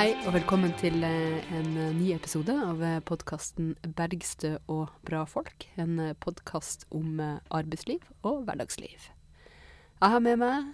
[0.00, 5.66] Hei og velkommen til eh, en eh, ny episode av podkasten 'Bergstø og bra folk'.
[5.76, 9.10] En podkast om eh, arbeidsliv og hverdagsliv.
[10.00, 10.70] Jeg har med meg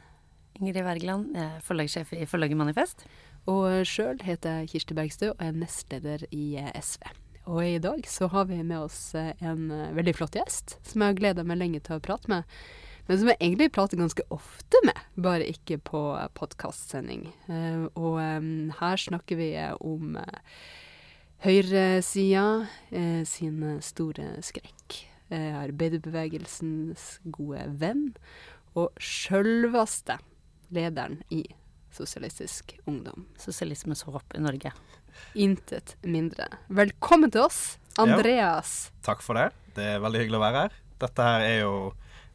[0.61, 3.03] Ingrid Wergeland, er forlagssjef i forlaget Manifest.
[3.50, 7.11] Og sjøl heter jeg Kirsti Bergstø og er nestleder i SV.
[7.50, 11.18] Og i dag så har vi med oss en veldig flott gjest, som jeg har
[11.18, 12.46] gleda meg lenge til å prate med.
[13.07, 16.01] Men som jeg egentlig prater ganske ofte med, bare ikke på
[16.35, 17.29] podkastsending.
[17.46, 20.57] Uh, og um, her snakker vi om uh,
[21.46, 25.05] høyresida uh, sin store skrekk.
[25.27, 28.13] arbeiderbevegelsens gode venn.
[28.79, 30.21] Og sjølveste
[30.71, 31.41] lederen i
[31.91, 33.25] Sosialistisk Ungdom.
[33.41, 34.70] Sosialismens håp i Norge.
[35.35, 36.47] Intet mindre.
[36.69, 38.93] Velkommen til oss, Andreas.
[38.93, 39.48] Ja, takk for det.
[39.75, 40.77] Det er veldig hyggelig å være her.
[41.03, 41.73] Dette her er jo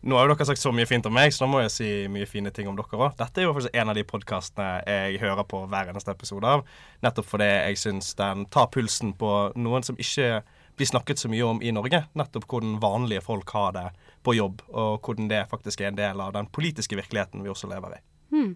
[0.02, 1.90] nå har jo dere sagt så mye fint om meg, så nå må jeg si
[2.10, 3.12] mye fine ting om dere òg.
[3.20, 6.64] Dette er jo faktisk en av de podkastene jeg hører på hver eneste episode av.
[7.06, 10.42] Nettopp fordi jeg syns den tar pulsen på noen som ikke
[10.80, 12.04] blir snakket så mye om i Norge.
[12.18, 13.88] Nettopp hvordan vanlige folk har det
[14.26, 17.70] på jobb, og hvordan det faktisk er en del av den politiske virkeligheten vi også
[17.70, 18.02] lever i.
[18.34, 18.56] Hmm.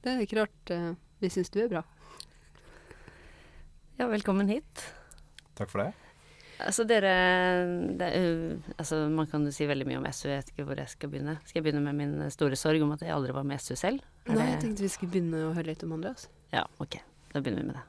[0.00, 1.84] Det er ikke rart uh, vi syns du er bra.
[4.00, 4.88] Ja, velkommen hit.
[5.54, 5.92] Takk for det.
[6.62, 7.14] Altså dere
[7.98, 10.78] det, uh, altså Man kan jo si veldig mye om SU, jeg vet ikke hvor
[10.78, 11.38] jeg skal begynne.
[11.48, 14.04] Skal jeg begynne med min store sorg om at jeg aldri var med SU selv?
[14.28, 16.28] Er Nei, jeg tenkte vi skulle begynne å høre litt om Andreas.
[16.54, 17.00] Ja, ok.
[17.34, 17.88] Da begynner vi med det.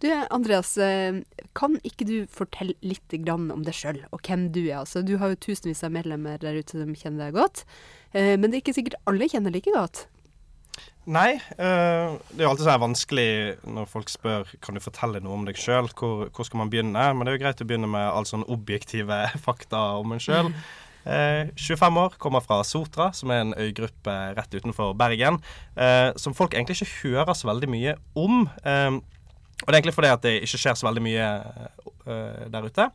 [0.00, 1.20] Du Andreas, eh,
[1.52, 4.80] kan ikke du fortelle litt om deg sjøl og hvem du er?
[4.80, 7.64] Altså, du har jo tusenvis av medlemmer der ute som kjenner deg godt,
[8.14, 10.06] eh, men det er ikke sikkert alle kjenner like godt?
[11.08, 11.38] Nei.
[11.56, 13.30] Uh, det er jo alltid så vanskelig
[13.64, 15.88] når folk spør kan du fortelle noe om deg sjøl.
[15.96, 17.06] Hvor, hvor, skal man begynne?
[17.14, 20.52] Men det er jo greit å begynne med all sånn objektive fakta om en sjøl.
[21.00, 25.40] Uh, 25 år, kommer fra Sotra, som er en øygruppe rett utenfor Bergen.
[25.78, 28.44] Uh, som folk egentlig ikke hører så veldig mye om.
[28.44, 31.32] og det er egentlig fordi at det ikke skjer så veldig mye
[32.50, 32.86] der ute.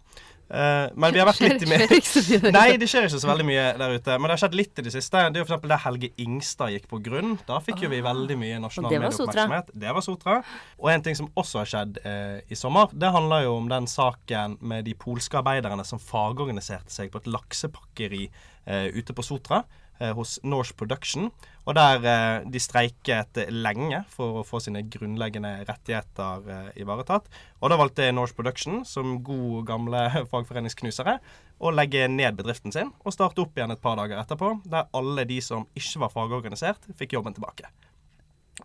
[0.46, 3.96] Uh, men vi har vært litt i Nei, det skjer ikke så veldig mye der
[3.98, 4.18] ute.
[4.20, 5.24] Men det har skjedd litt i det siste.
[5.34, 5.68] Det er jo f.eks.
[5.72, 7.36] der Helge Ingstad gikk på grunn.
[7.48, 8.10] Da fikk jo vi ah.
[8.12, 9.72] veldig mye nasjonal medieoppmerksomhet.
[9.86, 10.36] Det var Sotra.
[10.82, 13.90] Og en ting som også har skjedd uh, i sommer, det handler jo om den
[13.90, 19.64] saken med de polske arbeiderne som fagorganiserte seg på et laksepakkeri uh, ute på Sotra.
[20.00, 21.30] Eh, hos Norse Production.
[21.66, 27.30] Og der eh, de streiket lenge for å få sine grunnleggende rettigheter eh, ivaretatt.
[27.62, 30.04] Og da valgte Norse Production, som god gamle
[30.34, 31.18] fagforeningsknusere,
[31.64, 35.24] å legge ned bedriften sin og starte opp igjen et par dager etterpå, der alle
[35.30, 37.72] de som ikke var fagorganisert, fikk jobben tilbake.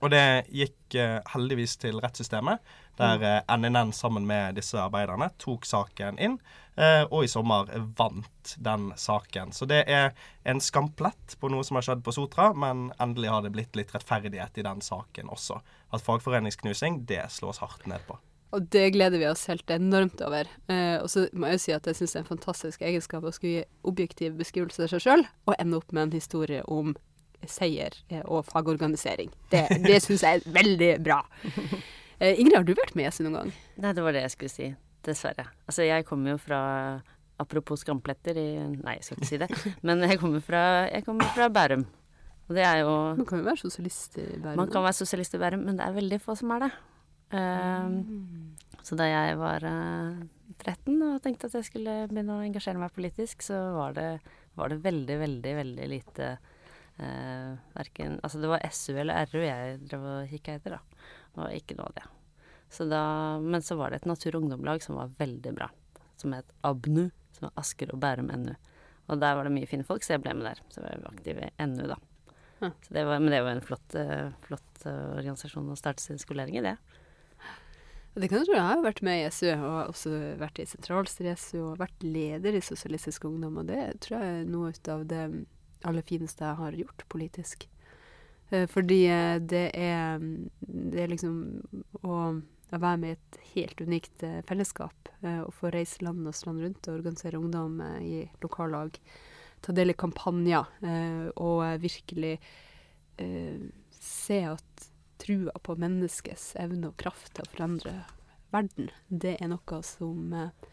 [0.01, 2.63] Og det gikk eh, heldigvis til rettssystemet,
[3.01, 6.39] der eh, NNN sammen med disse arbeiderne tok saken inn,
[6.81, 7.69] eh, og i sommer
[7.99, 9.53] vant den saken.
[9.57, 10.15] Så det er
[10.49, 13.93] en skamplett på noe som har skjedd på Sotra, men endelig har det blitt litt
[13.95, 15.61] rettferdighet i den saken også.
[15.93, 18.17] At fagforeningsknusing, det slås hardt ned på.
[18.51, 20.49] Og det gleder vi oss helt enormt over.
[20.73, 23.27] Eh, og så må jeg jo si at jeg syns det er en fantastisk egenskap
[23.27, 26.97] å skulle gi objektiv beskrivelse av seg sjøl, og ende opp med en historie om
[27.49, 29.31] seier eh, og fagorganisering.
[29.53, 31.23] Det, det syns jeg er veldig bra.
[32.21, 33.53] Eh, Ingrid, har du vært med SU noen gang?
[33.81, 34.67] Nei, det var det jeg skulle si.
[35.07, 35.47] Dessverre.
[35.65, 36.61] Altså, jeg kommer jo fra
[37.41, 39.49] Apropos skampletter i Nei, jeg skal ikke si det.
[39.87, 41.87] Men jeg kommer fra, jeg kommer fra Bærum.
[42.51, 44.59] Og det er jo Man kan jo være sosialist i Bærum?
[44.61, 46.71] Man kan være sosialist i Bærum, men det er veldig få som er det.
[47.31, 48.81] Uh, mm.
[48.83, 50.19] Så da jeg var uh,
[50.59, 54.09] 13 og tenkte at jeg skulle begynne å engasjere meg politisk, så var det,
[54.59, 56.33] var det veldig, veldig, veldig lite
[57.01, 61.07] Eh, verken Altså, det var SU eller RU jeg drev og kikka etter, da.
[61.39, 62.07] Og ikke noe av det.
[62.71, 63.03] Så da,
[63.43, 65.71] men så var det et Natur- og Ungdomlag som var veldig bra.
[66.21, 68.53] Som het ABNU, som er Asker og Bærum NU.
[69.11, 70.61] Og der var det mye fine folk, så jeg ble med der.
[70.71, 71.97] Så jeg var aktiv i NU, da.
[72.61, 72.71] Ja.
[72.93, 76.61] Det var, men det var en flott, uh, flott uh, organisasjon å starte sin skolering
[76.61, 76.77] i, det.
[78.21, 78.59] Det kan du tro.
[78.59, 82.05] Jeg har vært med i SU, og også vært i sentralstyret i SU, og vært
[82.05, 85.25] leder i Sosialistisk Ungdom, og det tror jeg er noe ut av det
[85.89, 87.69] aller fineste jeg har gjort politisk.
[88.51, 90.23] Eh, fordi eh, det er,
[90.61, 91.37] det er liksom
[92.03, 94.97] å, å være med i et helt unikt eh, fellesskap.
[95.21, 98.95] Å få reise land og strand rundt og organisere ungdom i lokallag.
[99.61, 102.39] Ta del i kampanjer og virkelig
[104.01, 104.87] se at
[105.21, 107.93] trua på menneskets evne og kraft til å forandre
[108.49, 110.70] verden, det er noe som Eh,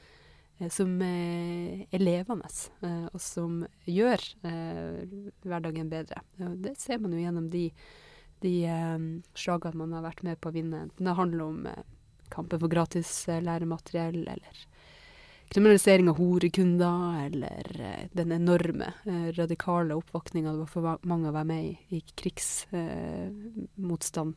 [0.74, 2.48] som eh, er levende,
[2.82, 6.22] eh, og som gjør hverdagen bedre.
[6.38, 7.72] Det ser man jo gjennom de,
[8.42, 8.54] de
[9.38, 10.82] slagene man har vært med på å vinne.
[10.88, 11.58] Enten det handler om
[12.34, 14.56] kampen for gratis læremateriell, eller
[15.54, 17.64] kriminalisering av horekunder, eller
[18.18, 18.90] den enorme,
[19.38, 24.34] radikale oppvåkninga det var for mange å være med i, i krigsmotstand.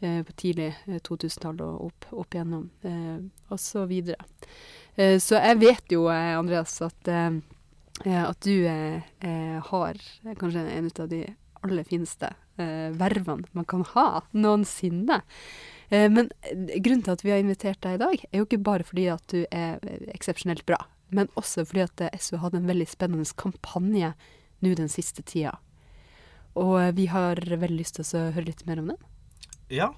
[0.00, 4.20] eh, på tidlig 2000-tall og opp, opp igjennom, eh, og så videre.
[4.96, 7.36] Eh, så jeg vet jo, eh, Andreas, at, eh,
[8.16, 10.00] at du har
[10.36, 11.22] kanskje en av de
[11.64, 15.22] aller fineste vervene man kan ha noensinne.
[15.90, 16.28] men
[16.84, 19.24] grunnen til at vi har invitert deg i dag, er jo ikke bare fordi at
[19.28, 19.80] du er
[20.12, 20.76] eksepsjonelt bra,
[21.10, 24.12] men også fordi at SU hadde en veldig spennende kampanje
[24.60, 25.56] nå den siste tida.
[26.54, 29.00] Og vi har veldig lyst til å høre litt mer om den.
[29.70, 29.94] Ja.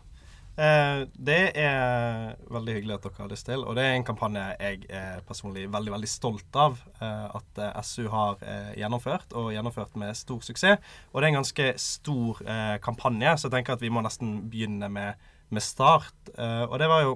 [0.58, 3.62] Eh, det er veldig hyggelig at dere har lyst til.
[3.62, 7.78] Og det er en kampanje jeg er personlig veldig veldig stolt av eh, at eh,
[7.86, 10.82] SU har eh, gjennomført, og gjennomført med stor suksess.
[11.12, 14.40] Og det er en ganske stor eh, kampanje, så jeg tenker at vi må nesten
[14.50, 16.34] begynne med, med start.
[16.34, 17.14] Eh, og det var jo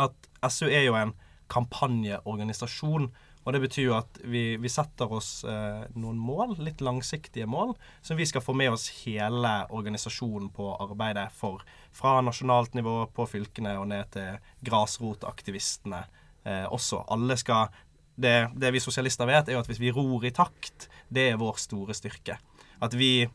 [0.00, 1.12] at SU er jo en
[1.52, 3.10] kampanjeorganisasjon.
[3.46, 7.76] Og det betyr jo at vi, vi setter oss eh, noen mål, litt langsiktige mål,
[8.02, 11.62] som vi skal få med oss hele organisasjonen på arbeidet for.
[11.94, 16.02] Fra nasjonalt nivå på fylkene og ned til grasrotaktivistene
[16.42, 17.04] eh, også.
[17.14, 17.70] Alle skal
[18.18, 21.40] det, det vi sosialister vet, er jo at hvis vi ror i takt, det er
[21.40, 22.40] vår store styrke.
[22.82, 23.28] At vi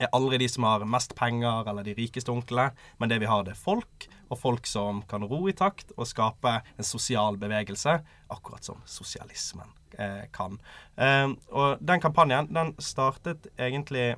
[0.00, 3.44] er aldri de som har mest penger eller de rikeste onklene, men det vi har,
[3.44, 7.98] det er folk, og folk som kan ro i takt og skape en sosial bevegelse,
[8.30, 10.58] akkurat som sosialismen eh, kan.
[10.96, 14.14] Eh, og den kampanjen, den startet egentlig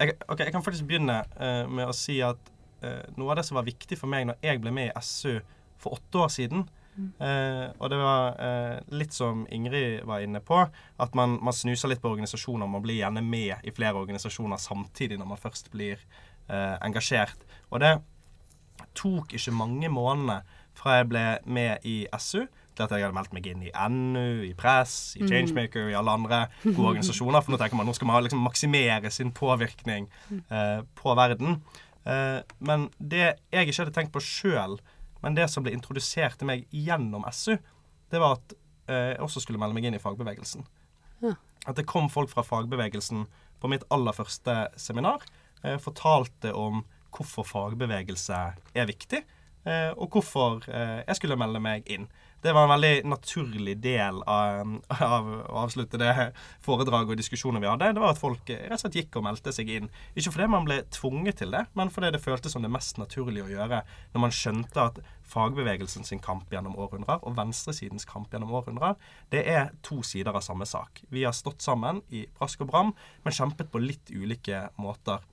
[0.00, 2.50] jeg, OK, jeg kan faktisk begynne eh, med å si at
[2.82, 5.38] eh, noe av det som var viktig for meg når jeg ble med i SU
[5.80, 10.60] for åtte år siden, Eh, og det var eh, litt som Ingrid var inne på,
[10.62, 12.70] at man, man, snuser litt på organisasjoner.
[12.70, 15.98] Man blir gjerne med i flere organisasjoner samtidig når man først blir
[16.48, 17.46] eh, engasjert.
[17.70, 17.96] Og det
[18.94, 20.42] tok ikke mange månedene
[20.74, 22.44] fra jeg ble med i SU
[22.74, 25.28] til at jeg hadde meldt meg inn i NU, i Press, i mm.
[25.30, 27.44] Changemaker, i alle andre gode organisasjoner.
[27.44, 31.60] For nå tenker man nå skal man liksom maksimere sin påvirkning eh, på verden.
[32.02, 34.78] Eh, men det jeg ikke hadde tenkt på sjøl,
[35.24, 37.56] men det som ble introdusert til meg gjennom SU,
[38.12, 38.54] det var at
[38.86, 40.66] eh, jeg også skulle melde meg inn i fagbevegelsen.
[41.24, 41.34] Ja.
[41.64, 43.24] At det kom folk fra fagbevegelsen
[43.60, 45.24] på mitt aller første seminar.
[45.64, 46.82] Eh, fortalte om
[47.14, 48.40] hvorfor fagbevegelse
[48.74, 49.22] er viktig,
[49.64, 52.08] eh, og hvorfor eh, jeg skulle melde meg inn
[52.44, 56.12] det var en veldig naturlig del av, av, å avslutte det
[56.64, 57.88] foredraget og diskusjonen vi hadde.
[57.96, 59.88] Det var at folk rett og slett gikk og meldte seg inn.
[60.12, 63.46] Ikke fordi man ble tvunget til det, men fordi det føltes som det mest naturlige
[63.46, 63.80] å gjøre
[64.12, 69.00] når man skjønte at fagbevegelsen sin kamp gjennom århundrer og venstresidens kamp gjennom århundrer,
[69.32, 71.00] det er to sider av samme sak.
[71.08, 72.92] Vi har stått sammen i brask og bram,
[73.24, 75.24] men kjempet på litt ulike måter.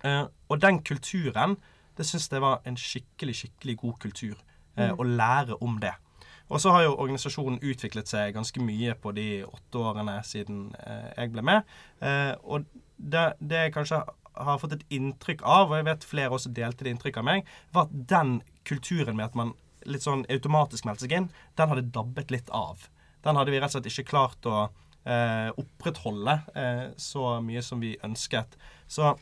[0.00, 1.60] Uh, og den kulturen,
[2.00, 4.38] det syns jeg var en skikkelig, skikkelig god kultur.
[4.78, 4.94] Uh, mm.
[4.96, 5.98] Å lære om det.
[6.50, 11.10] Og så har jo organisasjonen utviklet seg ganske mye på de åtte årene siden eh,
[11.14, 11.74] jeg ble med.
[12.02, 12.66] Eh, og
[12.96, 14.02] det, det, jeg kanskje
[14.40, 17.48] har fått et inntrykk av, og jeg vet flere også delte det inntrykket av meg,
[17.74, 19.54] var at den kulturen med at man
[19.88, 22.88] litt sånn automatisk meldte seg inn, den hadde dabbet litt av.
[23.24, 24.58] Den hadde vi rett og slett ikke klart å
[25.04, 28.56] eh, opprettholde eh, så mye som vi ønsket.
[28.90, 29.14] Så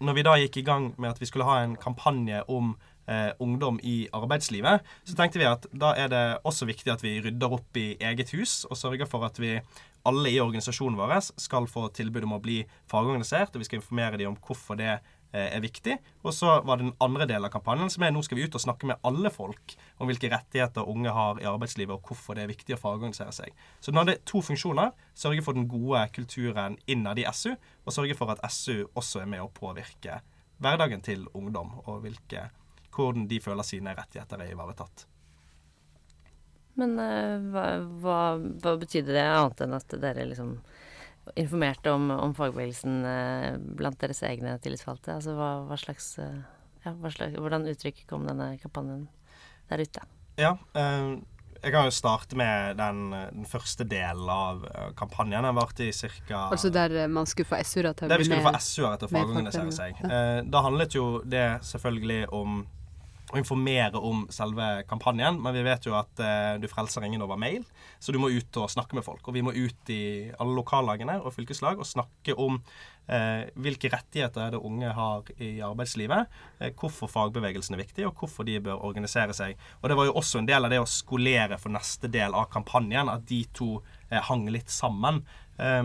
[0.00, 2.74] når vi da gikk i gang med at vi skulle ha en kampanje om
[3.10, 7.18] eh, ungdom i arbeidslivet, så tenkte vi at da er det også viktig at vi
[7.24, 9.58] rydder opp i eget hus og sørger for at vi
[10.08, 14.20] alle i organisasjonen vår skal få tilbud om å bli fagorganisert, og vi skal informere
[14.20, 15.98] dem om hvorfor det eh, er viktig.
[16.24, 18.56] Og så var det den andre delen av kampanjen, som er nå skal vi ut
[18.56, 22.46] og snakke med alle folk om hvilke rettigheter unge har i arbeidslivet, og hvorfor det
[22.46, 23.52] er viktig å fagorganisere seg.
[23.80, 24.94] Så den hadde to funksjoner.
[25.12, 27.52] Sørge for den gode kulturen innad i SU,
[27.84, 30.22] og sørge for at SU også er med å påvirke
[30.60, 32.48] hverdagen til ungdom, og hvilke
[33.06, 35.06] hvordan de føler sine rettigheter er ivaretatt.
[36.80, 37.64] Men uh, hva,
[38.02, 40.54] hva, hva, betydde det, annet enn at dere liksom
[41.38, 45.18] informerte om, om fagbevegelsen uh, blant deres egne tillitsvalgte?
[45.18, 46.40] Altså hva, hva slags, uh,
[46.86, 49.08] ja, slags, Hvordan uttrykk kom denne kampanjen
[49.70, 50.06] der ute?
[50.40, 50.54] Ja,
[51.60, 54.62] jeg kan jo starte med den, den første delen av
[54.96, 55.44] kampanjen.
[55.44, 56.46] Den varte i ca.
[56.46, 58.14] Altså der man skulle få SU-er til å bli med?
[58.14, 60.00] Der vi skulle få SU-er til å fagorganisere seg.
[60.00, 60.22] Ja.
[60.48, 62.62] da handlet jo det selvfølgelig om
[63.30, 65.38] å informere om selve kampanjen.
[65.42, 67.64] Men vi vet jo at eh, du frelser ingen over mail,
[68.02, 69.22] så du må ut og snakke med folk.
[69.26, 70.02] Og vi må ut i
[70.36, 72.58] alle lokallagene og fylkeslag og snakke om
[73.10, 78.20] eh, hvilke rettigheter er det unge har i arbeidslivet, eh, hvorfor fagbevegelsen er viktig, og
[78.20, 79.58] hvorfor de bør organisere seg.
[79.80, 82.50] Og det var jo også en del av det å skolere for neste del av
[82.52, 83.76] kampanjen, at de to
[84.10, 85.24] eh, hang litt sammen.
[85.60, 85.84] Eh,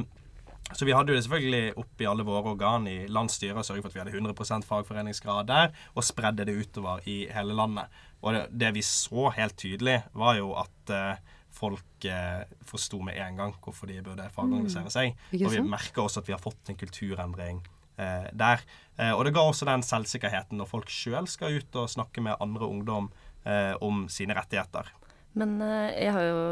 [0.74, 3.86] så vi hadde jo det selvfølgelig opp i alle våre organ i landsstyret og sørget
[3.86, 7.94] for at vi hadde 100% fagforeningsgrad der, og spredde det utover i hele landet.
[8.26, 11.22] Og det, det vi så helt tydelig, var jo at eh,
[11.56, 14.96] folk eh, forsto med en gang hvorfor de burde fagorganisere mm.
[14.96, 15.14] seg.
[15.32, 17.62] Mm, og vi merker også at vi har fått en kulturendring
[18.02, 18.66] eh, der.
[18.98, 22.42] Eh, og det ga også den selvsikkerheten når folk sjøl skal ut og snakke med
[22.42, 23.14] andre ungdom
[23.46, 24.90] eh, om sine rettigheter.
[25.38, 26.44] Men eh, jeg har jo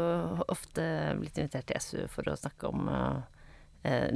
[0.52, 0.88] ofte
[1.20, 3.33] blitt invitert til SU for å snakke om eh,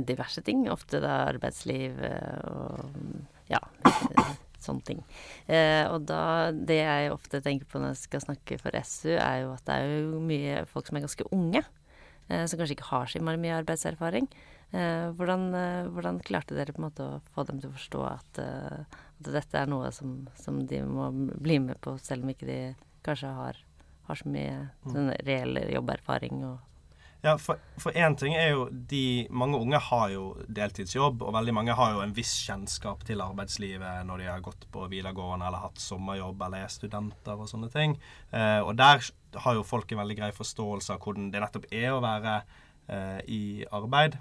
[0.08, 0.66] diverse ting.
[0.72, 1.98] Ofte da arbeidsliv
[2.48, 2.92] og
[3.52, 3.60] ja,
[4.62, 5.02] sånne ting.
[5.46, 9.44] Eh, og da Det jeg ofte tenker på når jeg skal snakke for SU, er
[9.44, 11.64] jo at det er jo mye folk som er ganske unge.
[12.28, 14.28] Eh, som kanskje ikke har så mye arbeidserfaring.
[14.70, 18.02] Eh, hvordan, eh, hvordan, klarte dere på en måte å få dem til å forstå
[18.04, 21.08] at, eh, at dette er noe som, som, de må
[21.40, 22.58] bli med på, selv om ikke de
[23.06, 23.56] kanskje har,
[24.04, 24.90] har så mye mm.
[24.92, 26.58] sånn reell jobberfaring og
[27.24, 31.74] ja, for én ting er jo de Mange unge har jo deltidsjobb, og veldig mange
[31.74, 35.82] har jo en viss kjennskap til arbeidslivet når de har gått på videregående eller hatt
[35.82, 37.96] sommerjobb eller er studenter og sånne ting.
[38.30, 39.02] Eh, og der
[39.42, 43.20] har jo folk en veldig grei forståelse av hvordan det nettopp er å være eh,
[43.26, 43.42] i
[43.74, 44.20] arbeid.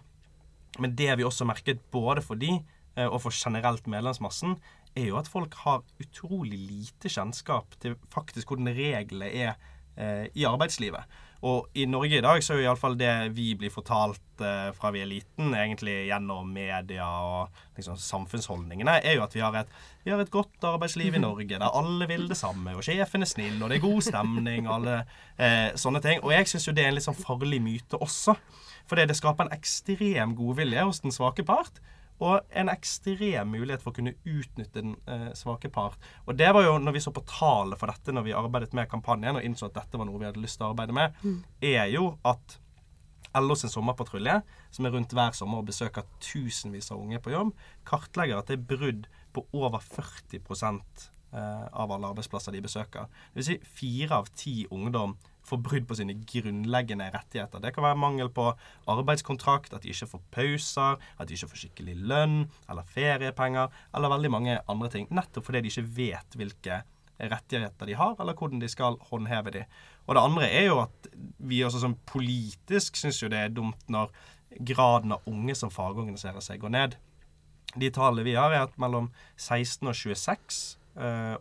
[0.81, 4.57] Men det vi også merket både for de eh, og for generelt medlemsmassen,
[4.97, 9.53] er jo at folk har utrolig lite kjennskap til faktisk hvordan reglene er
[9.97, 11.05] eh, i arbeidslivet.
[11.45, 14.89] Og i Norge i dag så er jo iallfall det vi blir fortalt eh, fra
[14.93, 19.75] vi er liten, egentlig gjennom media og liksom, samfunnsholdningene, er jo at vi har, et,
[20.05, 23.29] vi har et godt arbeidsliv i Norge der alle vil det samme, og sjefen er
[23.29, 24.97] snill, og det er god stemning, og alle
[25.37, 26.23] eh, sånne ting.
[26.25, 28.37] Og jeg syns jo det er en litt sånn farlig myte også.
[28.87, 31.81] Fordi det skaper en ekstrem godvilje hos den svake part.
[32.23, 35.97] Og en ekstrem mulighet for å kunne utnytte den eh, svake part.
[36.25, 38.89] Og det var jo når vi så på tallet for dette når vi arbeidet med
[38.89, 41.37] kampanjen og innså at dette var noe vi hadde lyst til å arbeide med, mm.
[41.69, 42.57] er jo at
[43.37, 44.39] LO sin sommerpatrulje,
[44.73, 47.53] som er rundt hver sommer og besøker tusenvis av unge på jobb,
[47.87, 53.11] kartlegger at det er brudd på over 40 eh, av alle arbeidsplasser de besøker.
[53.33, 57.61] Det vil si fire av ti ungdom får brudd på sine grunnleggende rettigheter.
[57.63, 58.49] Det kan være mangel på
[58.91, 62.37] arbeidskontrakt, at de ikke får pauser, at de ikke får skikkelig lønn
[62.69, 65.09] eller feriepenger, eller veldig mange andre ting.
[65.09, 66.81] Nettopp fordi de ikke vet hvilke
[67.17, 69.65] rettigheter de har, eller hvordan de skal håndheve de.
[70.05, 73.89] Og det andre er jo at vi også som politisk syns jo det er dumt
[73.91, 74.11] når
[74.67, 76.97] graden av unge som fagorganiserer seg, går ned.
[77.77, 80.86] De tallene vi har, er at mellom 16 og 26 Eh,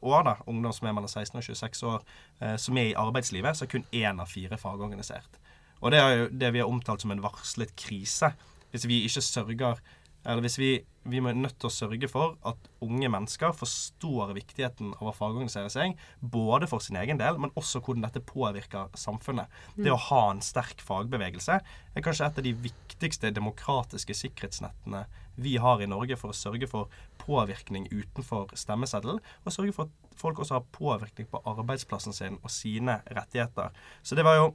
[0.03, 2.07] år, da, ungdom som er mellom 16 og 26 år,
[2.41, 5.41] eh, som er i arbeidslivet, så er kun én av fire fagorganisert.
[5.81, 8.33] Og det er jo det vi har omtalt som en varslet krise.
[8.71, 9.81] Hvis vi ikke sørger
[10.27, 10.71] eller hvis vi,
[11.07, 15.71] vi er nødt til å sørge for at unge mennesker forstår viktigheten av å fagorganisere
[15.71, 19.53] seg, både for sin egen del, men også hvordan dette påvirker samfunnet.
[19.79, 25.07] Det å ha en sterk fagbevegelse er kanskje et av de viktigste demokratiske sikkerhetsnettene
[25.37, 26.93] vi har i Norge for å sørge for
[27.23, 32.51] påvirkning utenfor stemmeseddel, og sørge for at folk også har påvirkning på arbeidsplassen sin og
[32.53, 33.75] sine rettigheter.
[34.03, 34.55] Så det var jo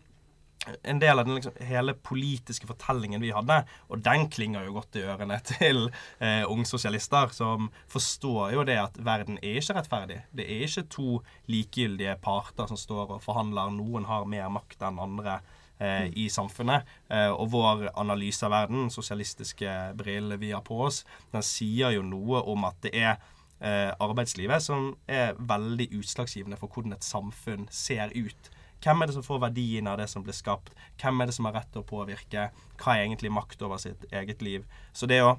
[0.83, 4.99] en del av den liksom, hele politiske fortellingen vi hadde, og den klinger jo godt
[4.99, 5.87] i ørene til
[6.19, 10.19] eh, ungsosialister, som forstår jo det at verden er ikke rettferdig.
[10.37, 11.17] Det er ikke to
[11.51, 13.73] likegyldige parter som står og forhandler.
[13.73, 15.39] Noen har mer makt enn andre
[15.81, 16.87] eh, i samfunnet.
[17.09, 21.03] Eh, og vår analyse av verden, sosialistiske briller vi har på oss,
[21.33, 23.15] den sier jo noe om at det er
[23.59, 29.15] eh, arbeidslivet som er veldig utslagsgivende for hvordan et samfunn ser ut hvem er det
[29.17, 30.73] som får verdien av det som blir skapt?
[31.01, 32.49] Hvem er det som har rett til å påvirke?
[32.81, 34.65] Hva er egentlig makt over sitt eget liv?
[34.93, 35.35] Så det å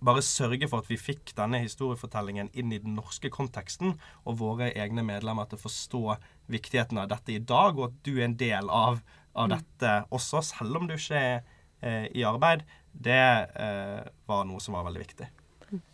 [0.00, 4.70] bare sørge for at vi fikk denne historiefortellingen inn i den norske konteksten, og våre
[4.72, 6.04] egne medlemmer til å forstå
[6.52, 9.02] viktigheten av dette i dag, og at du er en del av,
[9.34, 9.56] av mm.
[9.56, 11.36] dette også, selv om du ikke er
[11.82, 14.00] eh, i arbeid, det eh,
[14.30, 15.28] var noe som var veldig viktig.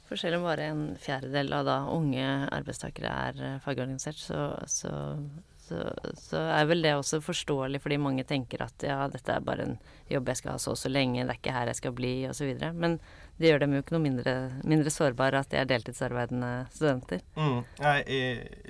[0.07, 4.93] For selv om bare en fjerdedel av da unge arbeidstakere er eh, fagorganisert, så, så
[5.67, 5.83] så,
[6.15, 9.79] så, er vel det også forståelig fordi mange tenker at ja, dette er bare en
[10.11, 12.13] jobb jeg skal ha så og så lenge, det er ikke her jeg skal bli,
[12.31, 12.53] osv.
[12.79, 13.01] Men
[13.37, 17.21] det gjør dem jo ikke noe mindre, mindre sårbare at de er deltidsarbeidende studenter.
[17.37, 17.97] Mm, nei,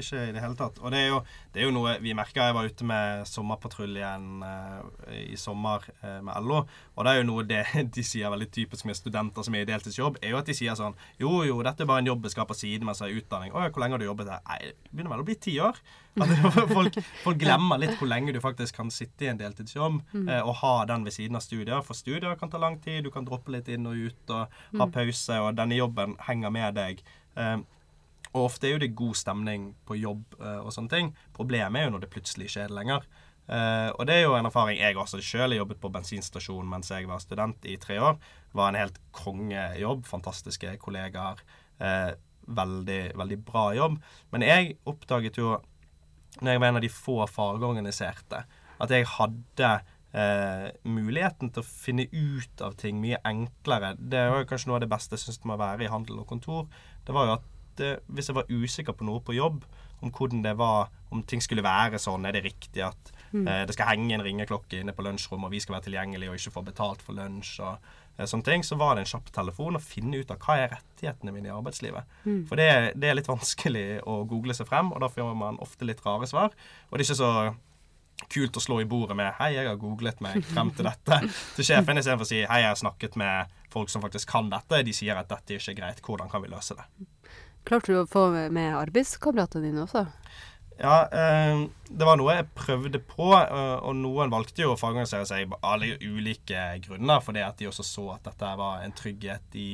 [0.01, 0.81] ikke i det hele tatt.
[0.83, 1.21] Og det er jo,
[1.55, 2.49] det er jo noe vi merka.
[2.49, 4.81] Jeg var ute med sommerpatruljen uh,
[5.21, 6.65] i sommer uh, med LO,
[6.97, 7.63] og det er jo noe det
[7.97, 10.75] de sier veldig typisk med studenter som er i deltidsjobb, er jo at de sier
[10.79, 13.13] sånn Jo, jo, dette er bare en jobb jeg skal ha på siden mens jeg
[13.13, 13.55] har utdanning.
[13.55, 14.43] Å, hvor lenge har du jobbet her?
[14.51, 15.79] Nei, det begynner vel å bli ti år.
[16.77, 20.27] folk, folk, glemmer litt hvor lenge du faktisk kan sitte i en deltidsjobb mm.
[20.31, 21.85] uh, og ha den ved siden av studier.
[21.87, 24.23] For studier kan ta lang tid, du kan droppe litt inn og ut.
[24.31, 24.47] og
[24.77, 24.93] ha mm.
[24.95, 27.03] pause, og denne jobben henger med deg.
[27.37, 27.59] Eh,
[28.33, 31.13] og ofte er jo det god stemning på jobb eh, og sånne ting.
[31.37, 33.09] Problemet er jo når det plutselig ikke er det lenger.
[33.47, 37.07] Uh, og det er jo en erfaring jeg også sjøl jobbet på bensinstasjon mens jeg
[37.07, 38.17] var student i tre år.
[38.59, 40.03] Var en helt kongejobb.
[40.09, 41.39] Fantastiske kollegaer.
[41.79, 42.11] Uh,
[42.59, 44.01] veldig, veldig bra jobb.
[44.35, 45.55] Men jeg oppdaget jo,
[46.41, 48.43] når jeg var en av de få fagorganiserte,
[48.77, 49.71] at jeg hadde
[50.17, 53.95] eh, muligheten til å finne ut av ting mye enklere.
[53.99, 56.23] Det var jo kanskje noe av det beste jeg syns det må være i handel
[56.23, 56.67] og kontor.
[57.07, 59.65] Det var jo at eh, hvis jeg var usikker på noe på jobb,
[60.05, 63.47] om hvordan det var, om ting skulle være sånn, er det riktig at mm.
[63.47, 66.41] eh, det skal henge en ringeklokke inne på lunsjrommet, og vi skal være tilgjengelige og
[66.41, 67.95] ikke få betalt for lunsj og
[68.25, 71.35] sånne ting, så var det en kjapp telefon å finne ut av hva er rettighetene
[71.35, 72.09] mine i arbeidslivet.
[72.25, 72.41] Mm.
[72.49, 75.89] For det, det, er litt vanskelig å google seg frem, og da får man ofte
[75.89, 76.57] litt rare svar.
[76.89, 77.33] Og det er ikke så
[78.33, 81.21] kult å slå i bordet med 'Hei, jeg har googlet meg frem til dette'
[81.57, 84.83] til sjefen, istedenfor å si 'Hei, jeg har snakket med folk som faktisk kan dette'.
[84.83, 86.01] De sier at dette er ikke greit.
[86.01, 86.89] Hvordan kan vi løse det?
[87.67, 90.07] Klarte du å få med arbeidskameratene dine også?
[90.77, 95.25] Ja, eh, det var noe jeg prøvde på, eh, og noen valgte jo å fagorganisere
[95.29, 99.57] seg av alle ulike grunner, fordi at de også så at dette var en trygghet
[99.57, 99.71] i,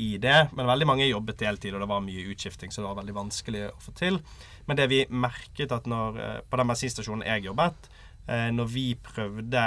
[0.00, 0.38] i det.
[0.56, 3.66] Men veldig mange jobbet deltid, og det var mye utskifting, så det var veldig vanskelig
[3.68, 4.20] å få til.
[4.68, 7.90] Men det vi merket at når, eh, på den bensinstasjonen jeg jobbet,
[8.28, 9.66] eh, når vi prøvde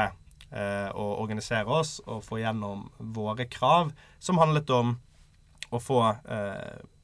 [0.51, 4.97] eh, å organisere oss og få gjennom våre krav, som handlet om
[5.71, 6.01] å få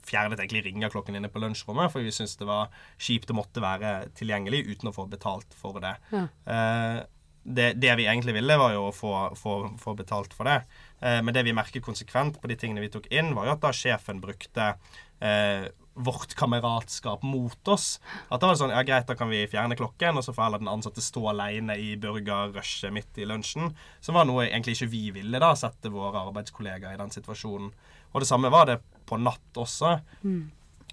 [0.07, 4.09] fjernet egentlig ringeklokken inne på lunsjrommet, for vi syntes det var kjipt å måtte være
[4.17, 5.97] tilgjengelig uten å få betalt for det.
[6.13, 6.25] Ja.
[7.47, 10.57] Det, det, vi egentlig ville, var jo å få, få, få betalt for det.
[10.99, 13.61] Eh, men det vi merket konsekvent på de tingene vi tok inn, var jo at
[13.63, 14.73] da sjefen brukte
[15.23, 18.01] eh, vårt kameratskap mot oss.
[18.27, 20.47] At da var det sånn Ja, greit, da kan vi fjerne klokken, og så får
[20.47, 23.71] heller den ansatte stå alene i burgerrushet midt i lunsjen.
[24.03, 27.71] Som var noe egentlig ikke vi ville, da, sette våre arbeidskollegaer i den situasjonen.
[28.13, 29.93] Og det samme var det på natt også.
[30.23, 30.41] Mm.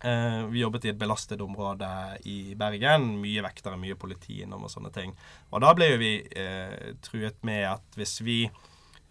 [0.05, 1.89] Eh, vi jobbet i et belastet område
[2.31, 3.15] i Bergen.
[3.23, 5.15] Mye vektere, mye politi innom og sånne ting.
[5.51, 8.39] Og da ble jo vi eh, truet med at hvis vi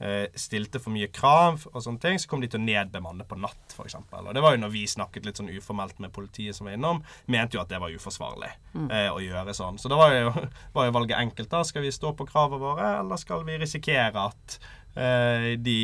[0.04, 3.38] Eh, stilte for mye krav, og sånne ting, så kom de til å nedbemanne på
[3.40, 3.96] natt, f.eks.
[4.02, 7.00] Og det var jo når vi snakket litt sånn uformelt med politiet som var innom,
[7.32, 8.90] mente jo at det var uforsvarlig mm.
[8.90, 9.78] eh, å gjøre sånn.
[9.80, 10.34] Så da var jo,
[10.76, 11.52] var jo, valget enkelt.
[11.54, 11.62] da.
[11.64, 14.58] Skal vi stå på kravene våre, eller skal vi risikere at
[14.94, 15.78] de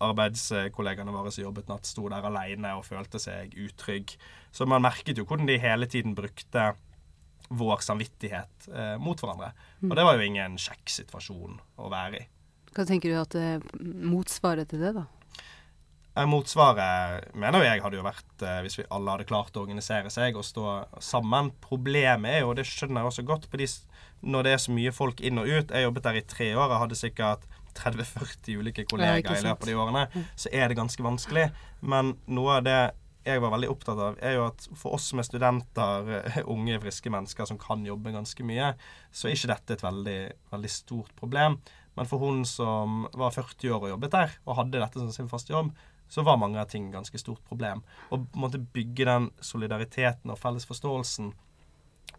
[0.00, 4.14] arbeidskollegene våre som jobbet natt, sto der alene og følte seg utrygg.
[4.48, 6.70] Så man merket jo hvordan de hele tiden brukte
[7.48, 9.52] vår samvittighet eh, mot hverandre.
[9.80, 9.90] Mm.
[9.90, 12.24] Og det var jo ingen kjekk situasjon å være i.
[12.76, 15.06] Hva tenker du at er motsvaret til det, da?
[16.16, 20.12] Eh, motsvaret mener jeg hadde jo vært eh, hvis vi alle hadde klart å organisere
[20.12, 21.52] seg og stå sammen.
[21.64, 23.68] Problemet er jo, og det skjønner jeg også godt, på de,
[24.26, 26.72] når det er så mye folk inn og ut Jeg jobbet der i tre år.
[26.72, 30.04] Jeg hadde sikkert 30-40 ulike kollegaer i løpet av de årene.
[30.38, 31.48] Så er det ganske vanskelig.
[31.80, 32.80] Men noe av det
[33.26, 36.78] jeg var veldig opptatt av, er jo at for oss som er studenter, eh, unge,
[36.84, 38.74] friske mennesker som kan jobbe ganske mye,
[39.10, 40.20] så er ikke dette et veldig,
[40.52, 41.58] veldig stort problem.
[41.96, 45.32] Men for hun som var 40 år og jobbet der, og hadde dette som sin
[45.32, 45.72] faste jobb,
[46.08, 47.82] så var mange av ting ganske stort problem.
[48.14, 51.32] Å bygge den solidariteten og felles forståelsen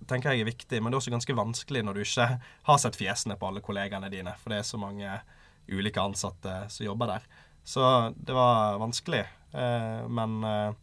[0.06, 2.28] tenker jeg er viktig, men det er også ganske vanskelig når du ikke
[2.67, 5.15] har sett fjesene på alle kollegaene dine, for det er så mange
[5.67, 7.27] ulike ansatte som jobber der.
[7.67, 10.73] Så det var vanskelig, eh, men eh,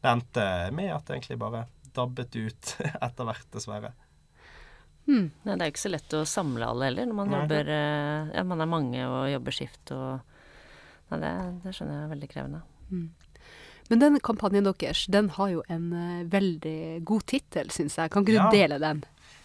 [0.00, 3.92] det endte med at det egentlig bare dabbet ut etter hvert, dessverre.
[5.08, 5.30] Hmm.
[5.42, 7.40] Nei, det er jo ikke så lett å samle alle heller, når man Nei.
[7.40, 10.34] jobber eh, Ja, man er mange og jobber skift og
[11.08, 11.30] Nei, det,
[11.64, 12.58] det skjønner jeg er veldig krevende.
[12.90, 13.06] Hmm.
[13.88, 15.86] Men den kampanjen deres, den har jo en
[16.28, 18.12] veldig god tittel, syns jeg.
[18.12, 18.50] Kan ikke du ja.
[18.52, 19.00] dele den?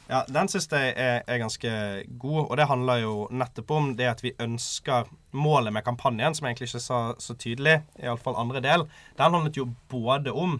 [0.09, 1.69] Ja, den syns jeg er, er, ganske
[2.19, 6.45] god, og det handler jo nettopp om det at vi ønsker Målet med kampanjen, som
[6.45, 8.83] jeg egentlig ikke sa så tydelig, iallfall andre del,
[9.17, 10.59] den handlet jo både om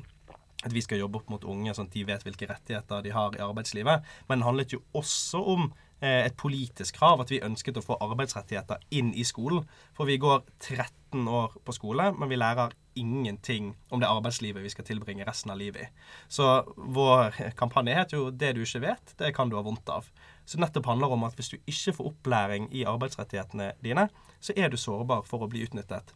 [0.64, 3.36] at vi skal jobbe opp mot unge, sånn at de vet hvilke rettigheter de har
[3.36, 4.06] i arbeidslivet.
[4.30, 5.66] Men den handlet jo også om
[6.00, 9.68] eh, et politisk krav, at vi ønsket å få arbeidsrettigheter inn i skolen.
[9.98, 14.72] For vi går 13 år på skole, men vi lærer ingenting om det arbeidslivet vi
[14.74, 15.88] skal tilbringe resten av livet i.
[16.28, 20.10] Så vår kampanje heter jo 'Det du ikke vet, det kan du ha vondt av'.
[20.46, 24.70] Så nettopp handler om at hvis du ikke får opplæring i arbeidsrettighetene dine, så er
[24.70, 26.14] du sårbar for å bli utnyttet.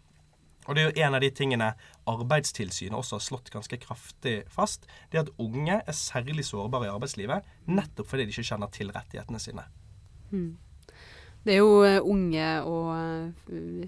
[0.67, 1.73] Og det er jo en av de tingene
[2.07, 4.85] Arbeidstilsynet også har slått ganske kraftig fast.
[5.11, 9.39] Det at unge er særlig sårbare i arbeidslivet nettopp fordi de ikke kjenner til rettighetene
[9.39, 9.63] sine.
[10.31, 10.57] Mm.
[11.45, 12.89] Det er jo uh, unge og
[13.47, 13.87] uh,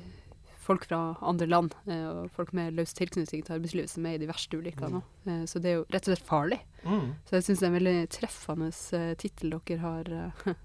[0.69, 4.21] folk fra andre land uh, og folk med løs tilknytning til arbeidslivet som er i
[4.21, 5.03] de verste ulykkene.
[5.25, 5.43] Mm.
[5.49, 6.62] så det er jo rett og slett farlig.
[6.86, 7.12] Mm.
[7.27, 10.12] Så jeg syns det er en veldig treffende uh, tittel dere har,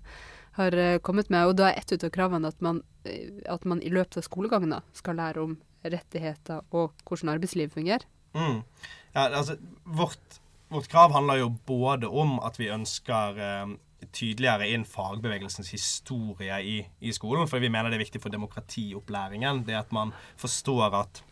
[0.61, 1.51] har kommet med.
[1.51, 2.83] Og da er et av kravene at man,
[3.51, 8.07] at man i løpet av skolegangen skal lære om rettigheter og hvordan arbeidslivet fungerer?
[8.35, 8.63] Mm.
[9.15, 13.75] Ja, altså, vårt, vårt, krav handler jo både om at vi ønsker eh,
[14.13, 19.65] tydeligere inn fagbevegelsens historie i, i, skolen, for vi mener det er viktig for demokratiopplæringen.
[19.69, 21.23] Det at man forstår at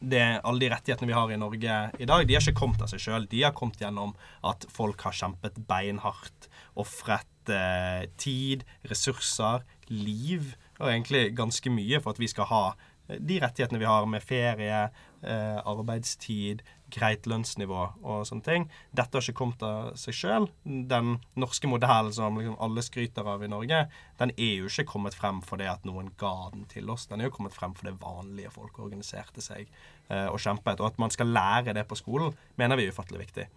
[0.00, 2.90] det, alle de rettighetene vi har i Norge i dag, de har ikke kommet av
[2.92, 3.28] seg sjøl.
[3.30, 4.14] De har kommet gjennom
[4.46, 12.12] at folk har kjempet beinhardt, ofret eh, tid, ressurser, liv, og egentlig ganske mye for
[12.12, 14.82] at vi skal ha eh, de rettighetene vi har med ferie,
[15.22, 16.62] eh, arbeidstid,
[16.96, 18.66] greit lønnsnivå og sånne ting.
[18.96, 20.48] Dette har ikke kommet av seg sjøl.
[20.64, 23.84] Den norske modellen som liksom alle skryter av i Norge,
[24.20, 27.08] den er jo ikke kommet frem fordi at noen ga den til oss.
[27.10, 30.80] Den er jo kommet frem fordi vanlige folk organiserte seg eh, og kjempet.
[30.80, 33.48] Og at man skal lære det på skolen, mener vi er ufattelig viktig.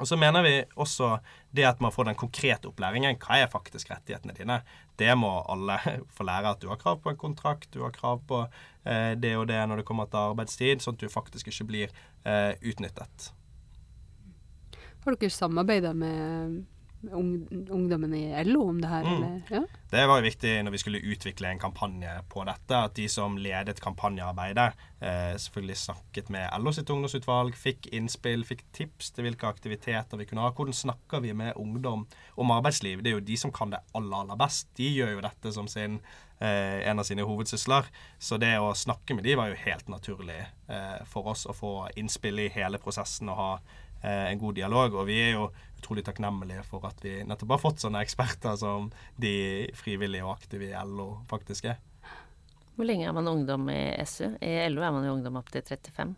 [0.00, 1.18] Og så mener vi også
[1.56, 3.18] det at man får den konkrete opplæringen.
[3.20, 4.60] Hva er faktisk rettighetene dine?
[4.98, 5.76] Det må alle
[6.16, 8.44] få lære at du har krav på en kontrakt, du har krav på
[8.84, 11.94] eh, det og det når det kommer til arbeidstid, sånn at du faktisk ikke blir
[12.24, 13.32] eh, utnyttet.
[15.04, 16.60] Har dere samarbeida med
[17.00, 19.12] ungdommene ungdommen i LO om det her, Mm.
[19.14, 19.42] eller?
[19.50, 19.60] Ja?
[19.90, 23.80] Det var viktig når vi skulle utvikle en kampanje på dette, at de som ledet
[23.80, 30.18] kampanjearbeidet, eh, selvfølgelig snakket med LO sitt ungdomsutvalg, fikk innspill, fikk tips til hvilke aktiviteter
[30.18, 30.50] vi kunne ha.
[30.52, 32.06] Hvordan snakker vi med ungdom
[32.36, 33.02] om arbeidsliv?
[33.02, 34.68] Det er jo de som kan det aller, aller best.
[34.76, 36.00] De gjør jo dette som sin,
[36.40, 37.86] eh, en av sine hovedsysler.
[38.18, 41.74] Så det å snakke med de var jo helt naturlig eh, for oss å få
[42.00, 43.50] innspill i hele prosessen og ha
[44.02, 44.96] eh, en god dialog.
[45.00, 45.50] Og vi er jo
[45.80, 50.70] utrolig takknemlige for at vi nettopp har fått sånne eksperter som de frivillige og aktive
[50.70, 51.80] i LO faktisk er.
[52.76, 54.30] Hvor lenge er man ungdom i SU?
[54.40, 56.16] I LO er man jo ungdom opp til 35.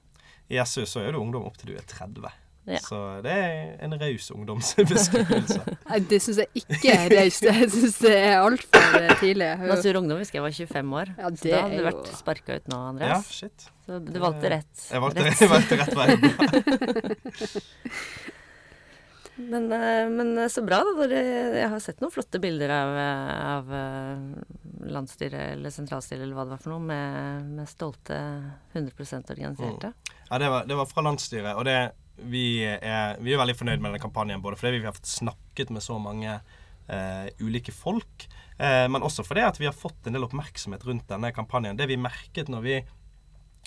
[0.52, 2.30] I SU så er du ungdom opp til du er 30.
[2.62, 2.78] Ja.
[2.78, 5.62] Så det er en raus ungdomsbeskrivelse.
[5.90, 7.42] Nei, det syns jeg ikke er raust.
[7.48, 9.48] Jeg syns det er altfor eh, tidlig.
[9.66, 11.10] Natur og Ungdom husker jeg var 25 år.
[11.18, 13.26] Ja, så da hadde du jo- vært sparka ut nå, Andreas.
[13.26, 13.66] ja, shit.
[13.82, 14.84] Så du valgte rett.
[14.92, 15.40] Jeg valgte, rett.
[15.42, 16.10] jeg valgte rett vei.
[19.34, 21.06] Men, eh, men eh, så bra, da.
[21.08, 26.44] Jeg har sett noen flotte bilder av, eh, av eh, landsstyret eller sentralstyret eller hva
[26.46, 28.18] det var for noe, med, med stolte
[28.76, 29.92] 100% organiserte.
[30.28, 31.56] Ja, det var, det var fra landsstyret.
[31.56, 31.78] Og det,
[32.30, 34.42] vi, er, vi er veldig fornøyd med denne kampanjen.
[34.44, 36.38] Både fordi vi har fått snakket med så mange
[36.88, 38.26] eh, ulike folk,
[38.58, 41.78] eh, men også fordi at vi har fått en del oppmerksomhet rundt denne kampanjen.
[41.78, 42.82] Det vi merket når vi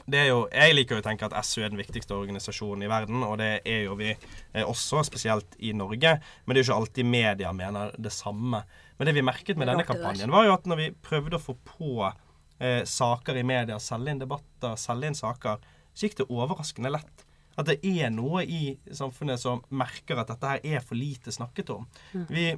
[0.05, 2.89] det er jo, Jeg liker jo å tenke at SU er den viktigste organisasjonen i
[2.91, 6.17] verden, og det er jo vi eh, også, spesielt i Norge.
[6.45, 8.61] Men det er jo ikke alltid media mener det samme.
[8.99, 11.57] Men det vi merket med denne kampanjen, var jo at når vi prøvde å få
[11.65, 15.63] på eh, saker i media, selge inn debatter, selge inn saker,
[15.95, 17.24] så gikk det overraskende lett.
[17.55, 21.71] At det er noe i samfunnet som merker at dette her er for lite snakket
[21.75, 21.85] om.
[22.29, 22.49] Vi,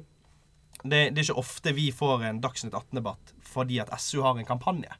[0.82, 4.48] det, det er ikke ofte vi får en Dagsnytt 18-debatt fordi at SU har en
[4.48, 4.90] kampanje.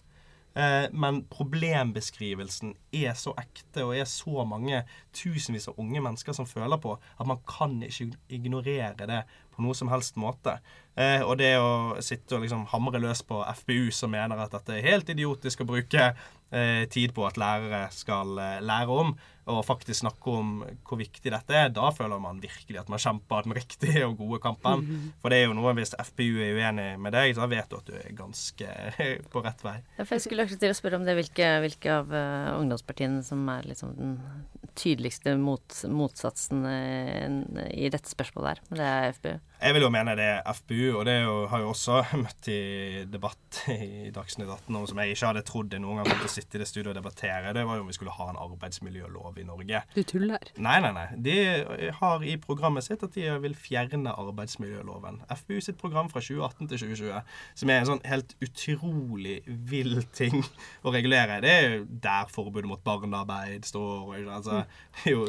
[0.59, 4.81] Eh, men problembeskrivelsen er så ekte, og er så mange
[5.15, 9.21] tusenvis av unge mennesker som føler på at man kan ikke ignorere det
[9.55, 10.57] på noe som helst måte.
[10.99, 14.75] Eh, og det å sitte og liksom hamre løs på FPU, som mener at dette
[14.75, 19.15] er helt idiotisk å bruke eh, tid på at lærere skal eh, lære om,
[19.49, 20.51] og faktisk snakke om
[20.87, 24.41] hvor viktig dette er, da føler man virkelig at man kjemper den riktige og gode
[24.45, 24.85] kampen.
[25.23, 27.89] For det er jo noe hvis FPU er uenig med deg, så vet du at
[27.89, 28.77] du er ganske
[29.33, 29.77] på rett vei.
[29.97, 33.25] Ja, for jeg skulle akkurat til å spørre om det, hvilke, hvilke av eh, ungdomspartiene
[33.27, 34.17] som er liksom den
[34.79, 38.67] tydeligste mot, motsatsen eh, i dette spørsmålet her.
[38.69, 39.48] Men det er FPU.
[39.59, 42.59] Jeg vil jo mene det er FPU, og det jo, har jo også møtt i
[43.11, 46.29] debatt i Dagsnytt 18 noe som jeg ikke hadde trodd jeg noen gang kom til
[46.29, 47.51] å sitte i det studioet og debattere.
[47.57, 49.81] Det var jo om vi skulle ha en arbeidsmiljølov i Norge.
[49.97, 50.53] Du tuller.
[50.63, 51.09] Nei, nei, nei.
[51.27, 51.37] De
[51.99, 55.25] har i programmet sitt at de vil fjerne arbeidsmiljøloven.
[55.41, 59.41] FPU sitt program fra 2018 til 2020, som er en sånn helt utrolig
[59.75, 60.39] vill ting
[60.87, 61.43] å regulere.
[61.43, 64.07] Det er jo der forbudet mot barnearbeid står.
[64.07, 64.63] og Altså,
[65.01, 65.29] det er jo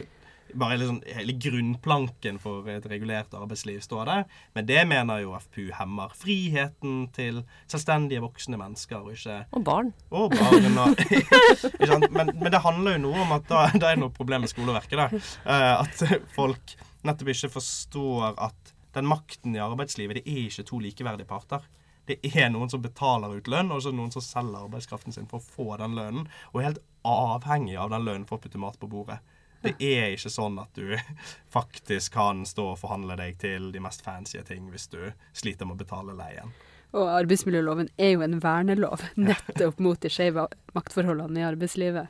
[0.57, 4.23] bare liksom, Hele grunnplanken for et regulert arbeidsliv står der.
[4.57, 9.03] Men det mener jo FPU hemmer friheten til selvstendige voksne mennesker.
[9.03, 9.93] og ikke Og barn.
[10.12, 11.03] og barn og?
[12.15, 14.51] Men, men det handler jo noe om at da, da er det noe problem med
[14.51, 14.97] skoleverket.
[14.99, 15.07] da.
[15.45, 16.75] Eh, at folk
[17.07, 21.65] nettopp ikke forstår at den makten i arbeidslivet, det er ikke to likeverdige parter.
[22.09, 25.38] Det er noen som betaler ut lønn, og så noen som selger arbeidskraften sin for
[25.38, 28.79] å få den lønnen, og er helt avhengig av den lønnen for å putte mat
[28.81, 29.19] på bordet.
[29.63, 30.95] Det er ikke sånn at du
[31.58, 35.02] faktisk kan stå og forhandle deg til de mest fancy ting hvis du
[35.34, 36.54] sliter med å betale leien.
[36.98, 42.10] Og arbeidsmiljøloven er jo en vernelov nettopp mot de skeive maktforholdene i arbeidslivet.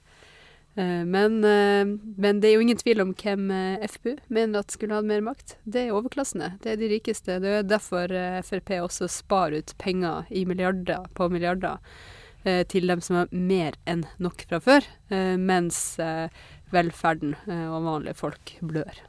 [0.76, 1.86] Eh, Men, eh,
[2.18, 5.22] men det er jo ingen tvil om hvem eh, FPU mener at skulle hatt mer
[5.26, 5.58] makt.
[5.66, 6.54] Det er overklassene.
[6.64, 7.40] Det er de rikeste.
[7.44, 8.14] Det er derfor
[8.46, 11.80] Frp også sparer ut penger i milliarder på milliarder
[12.72, 14.86] til dem som har mer enn nok fra før,
[15.36, 16.00] mens
[16.72, 19.00] velferden eh, og vanlige folk blør.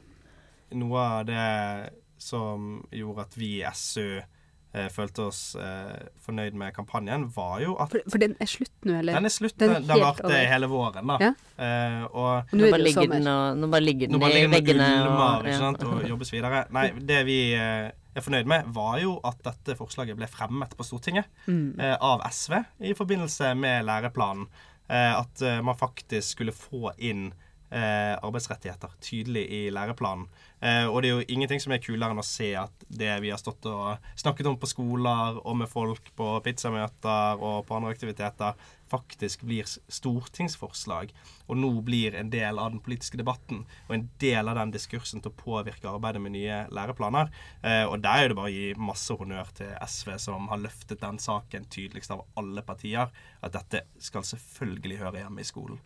[0.71, 6.71] noe av det som gjorde at vi i SU eh, følte oss eh, fornøyd med
[6.75, 9.17] kampanjen, var jo at For, for den er slutt nå, eller?
[9.17, 9.57] den er slutt.
[9.59, 10.45] Den Den, den varte over.
[10.53, 11.17] hele våren, da.
[11.19, 11.31] Ja.
[11.57, 14.23] Eh, og Og Nå nå bare det ligger den, og, nå bare ligger nå den
[14.27, 14.87] bare i veggene.
[15.09, 15.71] og- ja.
[15.89, 16.63] og jobbes videre.
[16.71, 20.83] Nei, det vi eh, er fornøyd med, var jo at dette forslaget ble fremmet på
[20.87, 21.79] Stortinget Mm.
[21.79, 24.47] eh, av SV i forbindelse med læreplanen.
[24.91, 27.31] Eh, at eh, man faktisk skulle få inn
[27.71, 30.27] eh, arbeidsrettigheter tydelig i læreplanen.
[30.61, 33.31] Eh, og det er jo ingenting som er kulere enn å se at det vi
[33.33, 37.95] har stått og snakket om på skoler og med folk på pizzamøter og på andre
[37.95, 38.59] aktiviteter,
[38.91, 41.13] faktisk blir stortingsforslag.
[41.47, 45.23] Og nå blir en del av den politiske debatten og en del av den diskursen
[45.23, 47.31] til å påvirke arbeidet med nye læreplaner.
[47.63, 51.01] Eh, og der er det bare å gi masse honnør til SV, som har løftet
[51.01, 53.09] den saken tydeligst av alle partier.
[53.41, 55.81] At dette skal selvfølgelig høre hjemme i skolen.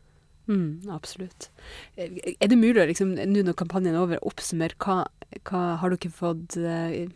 [0.48, 1.50] Mm, absolutt.
[1.98, 5.06] Eh, Er det mulig å liksom, nå når kampanjen er over, oppsummere hva,
[5.50, 7.08] hva har dere fått eh,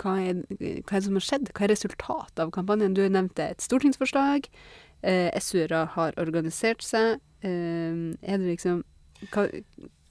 [0.00, 1.50] hva er, hva er det som har skjedd?
[1.54, 2.94] Hva er resultatet av kampanjen?
[2.96, 4.48] Du nevnte et stortingsforslag.
[5.06, 7.20] Eh, SU-ere har organisert seg.
[7.40, 8.82] Eh, er det liksom
[9.32, 9.46] hva,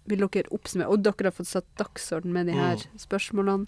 [0.08, 0.88] Vil dere oppsummere?
[0.94, 3.68] Og dere har fått satt dagsorden med de her spørsmålene.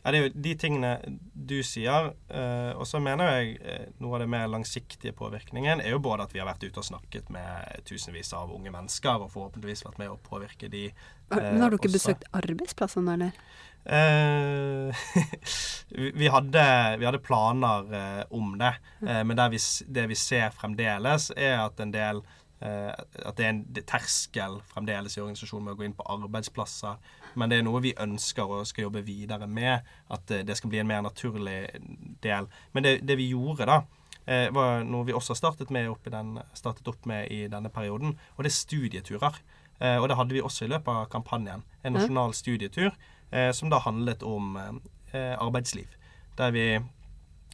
[0.00, 0.90] Ja, det er jo de tingene
[1.34, 2.12] du sier.
[2.32, 6.24] eh, og så mener jeg eh, noe av det mer langsiktige påvirkningen er jo både
[6.24, 10.00] at vi har vært ute og snakket med tusenvis av unge mennesker, og forhåpentligvis vært
[10.00, 10.94] med å påvirke de eh,
[11.28, 11.92] Men har dere også.
[11.98, 13.44] besøkt arbeidsplassene, eller?
[13.84, 15.04] Eh,
[16.20, 16.66] vi, hadde,
[17.00, 22.24] vi hadde planer om det, men vi, det vi ser fremdeles, er at en del
[22.60, 26.98] At det er en terskel fremdeles i organisasjonen med å gå inn på arbeidsplasser.
[27.34, 29.86] Men det er noe vi ønsker og skal jobbe videre med.
[30.10, 31.58] At det, det skal bli en mer naturlig
[32.24, 32.50] del.
[32.72, 33.80] Men det, det vi gjorde, da,
[34.26, 37.72] eh, var noe vi også startet, med opp i den, startet opp med i denne
[37.72, 39.40] perioden, og det er studieturer.
[39.80, 41.64] Eh, og det hadde vi også i løpet av kampanjen.
[41.84, 42.90] En nasjonal studietur
[43.30, 45.88] eh, som da handlet om eh, arbeidsliv.
[46.38, 46.66] Der vi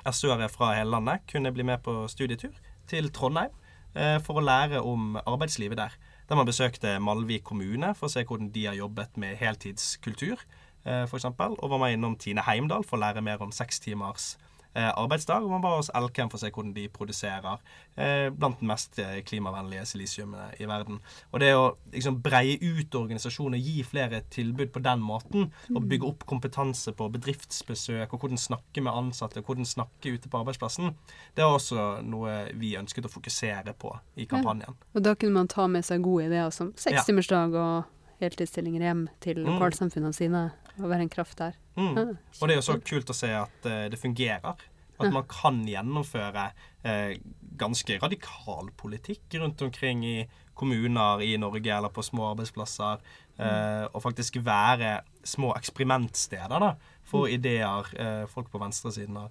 [0.07, 2.55] SØ-ere fra hele landet kunne bli med på studietur
[2.91, 3.55] til Trondheim
[3.95, 5.95] eh, for å lære om arbeidslivet der.
[6.27, 10.41] Der man besøkte Malvik kommune for å se hvordan de har jobbet med heltidskultur,
[10.85, 11.29] eh, f.eks.
[11.29, 14.46] Og var med innom Tine Heimdal for å lære mer om seks timers eh,
[14.83, 15.43] arbeidsdag.
[15.45, 17.59] Og man ba oss Elkem for å se hvordan de produserer
[17.97, 21.01] eh, blant den mest eh, klimavennlige silisiumene i verden.
[21.33, 26.07] Og det å liksom breie ut organisasjoner, gi flere tilbud på den måten, og bygge
[26.11, 30.95] opp kompetanse på bedriftsbesøk, og hvordan snakke med ansatte, og hvordan snakke ute på arbeidsplassen,
[31.37, 34.77] det er også noe vi ønsket å fokusere på i kampanjen.
[34.95, 36.91] Og da kunne man ta med seg gode ideer som Ja.
[36.91, 37.85] sekstimersdag og
[38.21, 39.47] heltidsstillinger hjem til Mm.
[39.59, 41.53] lokalsamfunnene sine, og være en kraft der.
[41.77, 41.93] Mm.
[41.97, 42.07] Ja,
[42.41, 44.57] Og det er jo så kult å se at uh, det fungerer.
[44.97, 46.47] At man kan gjennomføre
[46.83, 47.19] eh,
[47.61, 50.15] ganske radikal politikk rundt omkring i
[50.57, 53.03] kommuner i Norge eller på små arbeidsplasser.
[53.37, 56.71] Eh, og faktisk være små eksperimentsteder da,
[57.05, 59.29] for ideer eh, folk på venstresiden har.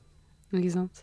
[0.54, 1.02] Ikke sant.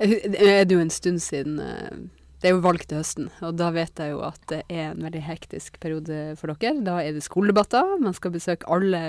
[0.00, 2.02] Eh, Det er jo en stund siden eh,
[2.46, 5.00] Det er jo valg til høsten, og da vet jeg jo at det er en
[5.02, 6.78] veldig hektisk periode for dere.
[6.86, 7.96] Da er det skoledebatter.
[7.98, 9.00] Man skal besøke alle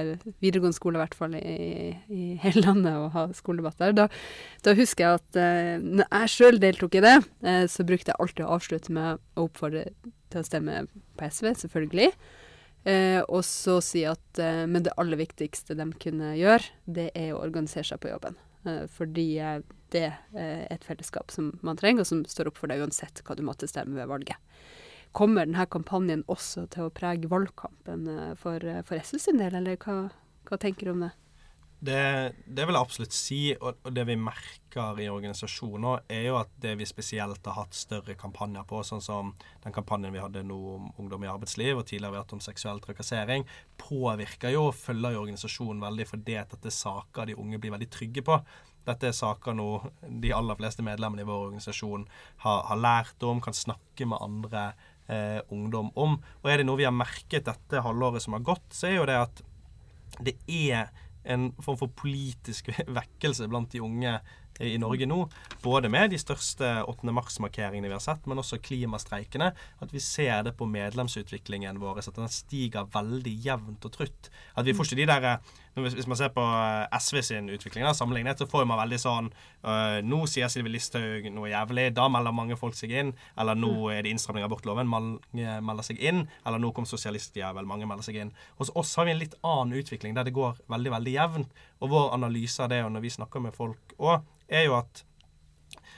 [0.42, 3.94] videregående skoler, i hvert fall i, i hele landet, og ha skoledebatter.
[3.94, 4.08] Da,
[4.66, 7.14] da husker jeg at eh, når jeg sjøl deltok i det,
[7.46, 9.86] eh, så brukte jeg alltid å avslutte med å oppfordre
[10.34, 12.10] til å stemme på SV, selvfølgelig.
[12.90, 17.36] Eh, og så si at eh, Men det aller viktigste de kunne gjøre, det er
[17.36, 18.42] å organisere seg på jobben.
[18.68, 19.30] Eh, fordi
[19.94, 23.38] det er et fellesskap som man trenger, og som står opp for deg uansett hva
[23.38, 24.36] du måtte stemme ved valget.
[25.16, 29.56] Kommer denne kampanjen også til å prege valgkampen eh, for, eh, for SS sin del,
[29.58, 30.10] eller hva,
[30.50, 31.14] hva tenker du om det?
[31.80, 36.50] Det, det vil jeg absolutt si, og, det vi merker i organisasjoner, er jo at
[36.62, 39.30] det vi spesielt har hatt større kampanjer på, sånn som
[39.62, 42.42] den kampanjen vi hadde nå om ungdom i arbeidsliv, og tidligere vi har hatt om
[42.42, 43.46] seksuell trakassering,
[43.78, 47.76] påvirker jo og følger jo organisasjonen veldig fordi at dette er saker de unge blir
[47.78, 48.42] veldig trygge på.
[48.88, 49.70] Dette er saker nå
[50.24, 52.08] de aller fleste medlemmene i vår organisasjon
[52.46, 54.70] har, har lært om, kan snakke med andre
[55.06, 56.18] eh, ungdom om.
[56.42, 59.10] Og er det noe vi har merket dette halvåret som har gått, så er jo
[59.10, 59.44] det at
[60.24, 60.88] det er
[61.28, 64.18] en form for politisk vekkelse blant de unge
[64.60, 65.20] i Norge nå.
[65.64, 67.14] Både med de største 8.
[67.14, 69.52] mars-markeringene vi har sett, men også klimastreikene.
[69.84, 74.32] At vi ser det på medlemsutviklingen vår, at den stiger veldig jevnt og trutt.
[74.58, 77.86] At vi får ikke de der eh, hvis man ser på eh, SV sin utvikling,
[77.86, 82.08] da, sammenlignet, så får man veldig sånn øh, Nå sier Sylvi Listhaug noe jævlig, da
[82.12, 83.14] melder mange folk seg inn.
[83.38, 86.26] Eller nå er det innstramning av abortloven, mange melder seg inn.
[86.48, 88.34] Eller nå kom sosialistjævel, mange melder seg inn.
[88.62, 91.64] Hos oss har vi en litt annen utvikling, der det går veldig, veldig jevnt.
[91.82, 95.04] Og vår analyse av det, og når vi snakker med folk òg, er jo at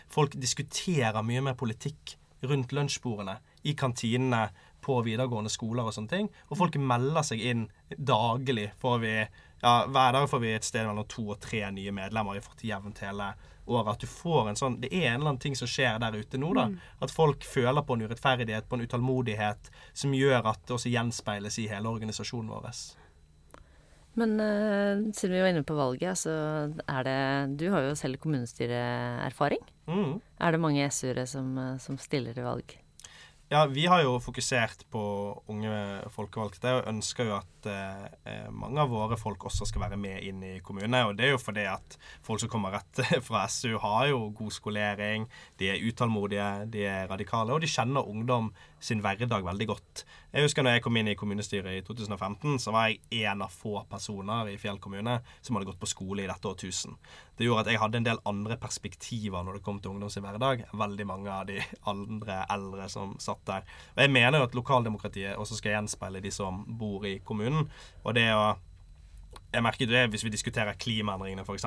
[0.10, 2.18] folk diskuterer mye mer politikk
[2.50, 4.48] rundt lunsjbordene, i kantinene,
[4.80, 6.28] på videregående skoler og sånne ting.
[6.48, 7.66] Og folk melder seg inn
[7.98, 8.70] daglig.
[8.80, 9.14] Får vi,
[9.60, 12.38] ja, hver dag får vi et sted mellom to og tre nye medlemmer.
[12.38, 13.34] Vi har fått jevnt hele
[13.68, 13.92] året.
[13.94, 16.40] At du får en sånn Det er en eller annen ting som skjer der ute
[16.42, 16.70] nå, da.
[17.04, 21.60] At folk føler på en urettferdighet, på en utålmodighet, som gjør at det også gjenspeiles
[21.60, 22.72] i hele organisasjonen vår.
[24.18, 26.34] Men uh, siden vi var inne på valget, så
[26.90, 27.20] er det
[27.62, 29.62] Du har jo selv kommunestyreerfaring.
[29.90, 30.20] Mm.
[30.40, 32.78] Er det mange SU-ere som, som stiller til valg?
[33.50, 35.02] Ja, vi har jo fokusert på
[35.50, 35.74] unge
[36.14, 40.44] folkevalgte og ønsker jo at eh, mange av våre folk også skal være med inn
[40.46, 41.04] i kommunene.
[41.10, 44.56] Og det er jo fordi at folk som kommer rett fra SU, har jo god
[44.56, 45.28] skolering,
[45.60, 50.06] de er utålmodige, de er radikale, og de kjenner ungdom sin hverdag veldig godt.
[50.32, 53.52] Jeg husker når jeg kom inn i kommunestyret i 2015, så var jeg en av
[53.52, 56.96] få personer i Fjell kommune som hadde gått på skole i dette årtusen.
[57.40, 60.26] Det gjorde at jeg hadde en del andre perspektiver når det kom til ungdom sin
[60.26, 61.58] hverdag, veldig mange av de
[61.90, 63.68] andre eldre som satt der.
[63.96, 67.49] Og jeg mener jo at lokaldemokratiet også skal gjenspeile de som bor i kommunen.
[68.04, 68.58] Og det å
[69.50, 71.66] jeg merker det, Hvis vi diskuterer klimaendringene, f.eks.,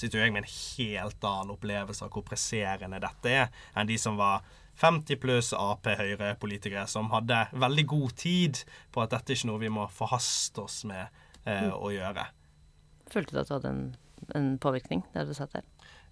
[0.00, 4.16] sitter jeg med en helt annen opplevelse av hvor presserende dette er, enn de som
[4.16, 4.46] var
[4.78, 8.62] 50 pluss Ap-Høyre-politikere som hadde veldig god tid
[8.94, 11.04] på at dette er ikke noe vi må forhaste oss med
[11.44, 12.28] eh, å gjøre.
[13.10, 13.82] Følte du at du hadde en,
[14.38, 15.66] en påvirkning der du satt der?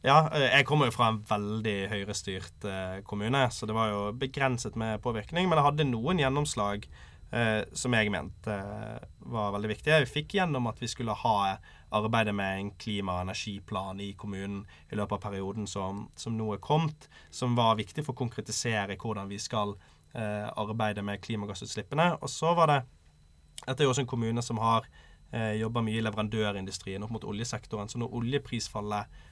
[0.05, 4.03] Ja, eh, jeg kommer jo fra en veldig høyrestyrt eh, kommune, så det var jo
[4.19, 5.49] begrenset med påvirkning.
[5.49, 6.91] Men jeg hadde noen gjennomslag
[7.73, 9.93] som jeg mente eh, var veldig viktig.
[10.05, 11.57] Vi fikk gjennom at vi skulle ha
[11.97, 16.53] arbeidet med en klima- og energiplan i kommunen i løpet av perioden som, som nå
[16.55, 19.75] er kommet, som var viktig for å konkretisere hvordan vi skal
[20.15, 22.13] eh, arbeide med klimagassutslippene.
[22.21, 22.83] Og så var det
[23.67, 24.85] Dette er jo også en kommune som har
[25.33, 27.89] eh, jobba mye i leverandørindustrien opp mot oljesektoren.
[27.89, 29.26] Så når oljeprisfallet Eh,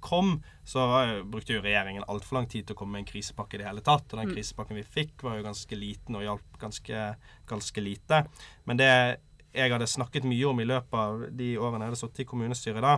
[0.00, 0.84] kom, så
[1.26, 3.84] brukte jo regjeringen altfor lang tid til å komme med en krisepakke i det hele
[3.84, 4.06] tatt.
[4.12, 4.34] Og den mm.
[4.36, 7.06] krisepakken vi fikk, var jo ganske liten og hjalp ganske,
[7.50, 8.22] ganske lite.
[8.68, 8.92] Men det
[9.54, 12.82] jeg hadde snakket mye om i løpet av de årene jeg hadde sittet i kommunestyret
[12.82, 12.96] da,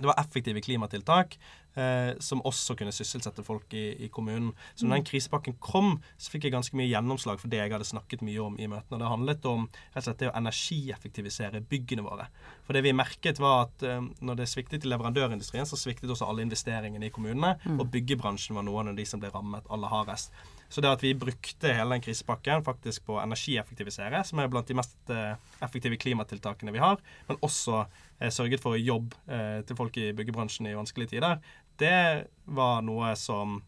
[0.00, 1.36] det var effektive klimatiltak
[1.74, 4.52] eh, som også kunne sysselsette folk i, i kommunen.
[4.74, 5.08] Så når den mm.
[5.10, 8.58] krisepakken kom, så fikk jeg ganske mye gjennomslag for det jeg hadde snakket mye om
[8.58, 9.00] i møtene.
[9.00, 12.28] Det handlet om rett og slett det å energieffektivisere byggene våre.
[12.66, 16.28] For det vi merket, var at eh, når det sviktet i leverandørindustrien, så sviktet også
[16.28, 17.56] alle investeringene i kommunene.
[17.64, 17.78] Mm.
[17.80, 20.34] Og byggebransjen var noen av de som ble rammet aller hardest.
[20.70, 24.68] Så det at vi brukte hele den krisepakken faktisk på å energieffektivisere, som er blant
[24.70, 25.32] de mest eh,
[25.66, 30.70] effektive klimatiltakene vi har, men også eh, sørget for jobb eh, til folk i byggebransjen
[30.70, 31.42] i vanskelige tider,
[31.80, 33.60] det var noe som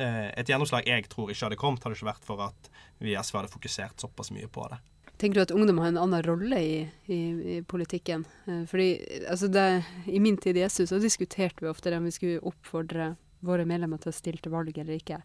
[0.00, 2.68] Et gjennomslag jeg tror ikke hadde kommet, hadde ikke vært for at
[3.02, 4.78] vi i SV hadde fokusert såpass mye på det.
[5.20, 6.76] Tenker du at ungdom har en annen rolle i,
[7.10, 8.22] i, i politikken?
[8.70, 8.86] Fordi
[9.28, 9.66] altså det,
[10.06, 13.10] I min tid i SU så diskuterte vi ofte om vi skulle oppfordre
[13.44, 15.20] våre medlemmer til å stille til valg eller ikke.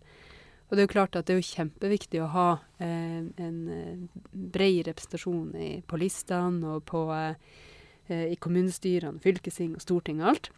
[0.75, 2.49] Og det er jo klart at det er jo kjempeviktig å ha
[2.83, 9.85] eh, en eh, bred representasjon i, på listene og på, eh, i kommunestyrene, fylkesting og
[9.85, 10.49] storting og alt.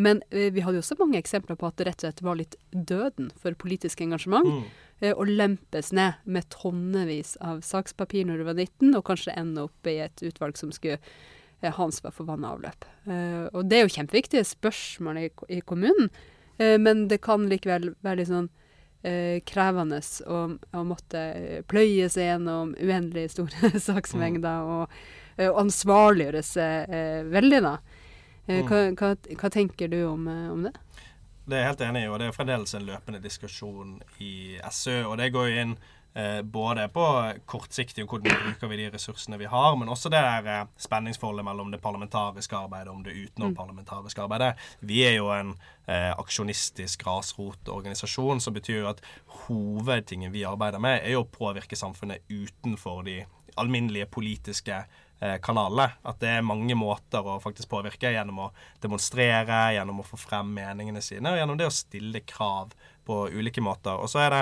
[0.00, 2.38] Men eh, vi hadde jo også mange eksempler på at det rett og slett var
[2.40, 4.48] litt døden for politisk engasjement.
[4.48, 4.88] Mm.
[5.02, 9.68] Eh, og lempes ned med tonnevis av sakspapir når du var 19, og kanskje ende
[9.68, 12.88] opp i et utvalg som skulle eh, ha ansvar for vann og avløp.
[13.04, 16.08] Eh, og det er jo kjempeviktige spørsmål i, i kommunen,
[16.56, 18.58] eh, men det kan likevel være litt sånn eh,
[19.48, 19.98] krevende
[20.30, 21.22] å, å, måtte
[22.12, 24.70] seg gjennom uendelig store saksmengder mm.
[24.76, 25.02] og,
[25.48, 26.94] og ansvarliggjøre seg
[27.34, 27.76] veldig, da.
[28.46, 28.68] Eh, mm.
[28.68, 30.72] Hva, hva, hva, tenker du om, eh, om, det?
[31.46, 35.02] Det er jeg helt enig i, og det er fremdeles en løpende diskusjon i SØ.
[35.06, 36.01] Og det går jo inn eh,
[36.44, 37.04] både på
[37.48, 41.46] kortsiktig og hvordan bruker vi de ressursene vi har, men også det der eh, spenningsforholdet
[41.46, 44.24] mellom det parlamentariske arbeidet og det utenomparlamentariske mm.
[44.26, 44.66] arbeidet.
[44.80, 45.54] Vi er jo en
[45.86, 49.00] eh, aksjonistisk grasrotorganisasjon, som betyr at
[49.46, 53.22] hovedtingen vi arbeider med, er jo å påvirke samfunnet utenfor de
[53.56, 54.84] alminnelige politiske
[55.22, 55.92] Eh, kanalene.
[56.02, 58.46] At det er mange måter å faktisk påvirke gjennom å
[58.82, 62.72] demonstrere, gjennom å få frem meningene sine, og gjennom det å stille krav
[63.06, 64.02] på ulike måter.
[64.02, 64.40] Og så er det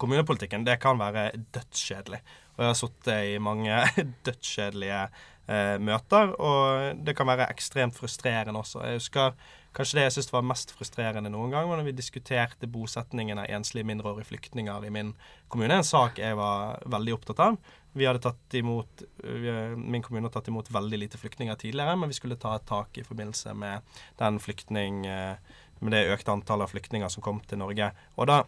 [0.00, 2.22] Kommunepolitikken det kan være dødskjedelig.
[2.56, 3.80] Og jeg har sittet i mange
[4.26, 8.84] dødskjedelige eh, møter, og det kan være ekstremt frustrerende også.
[8.86, 9.34] Jeg husker
[9.70, 13.52] Kanskje det jeg syns var mest frustrerende noen gang, var når vi diskuterte bosettingen av
[13.54, 15.12] enslige mindreårige flyktninger i min
[15.46, 15.76] kommune.
[15.78, 17.58] En sak jeg var veldig opptatt av.
[17.94, 22.18] Vi hadde tatt imot, Min kommune har tatt imot veldig lite flyktninger tidligere, men vi
[22.18, 23.86] skulle ta et tak i forbindelse med
[24.18, 25.38] den flyktning, eh,
[25.78, 27.92] med det økte antallet av flyktninger som kom til Norge.
[28.18, 28.42] Og da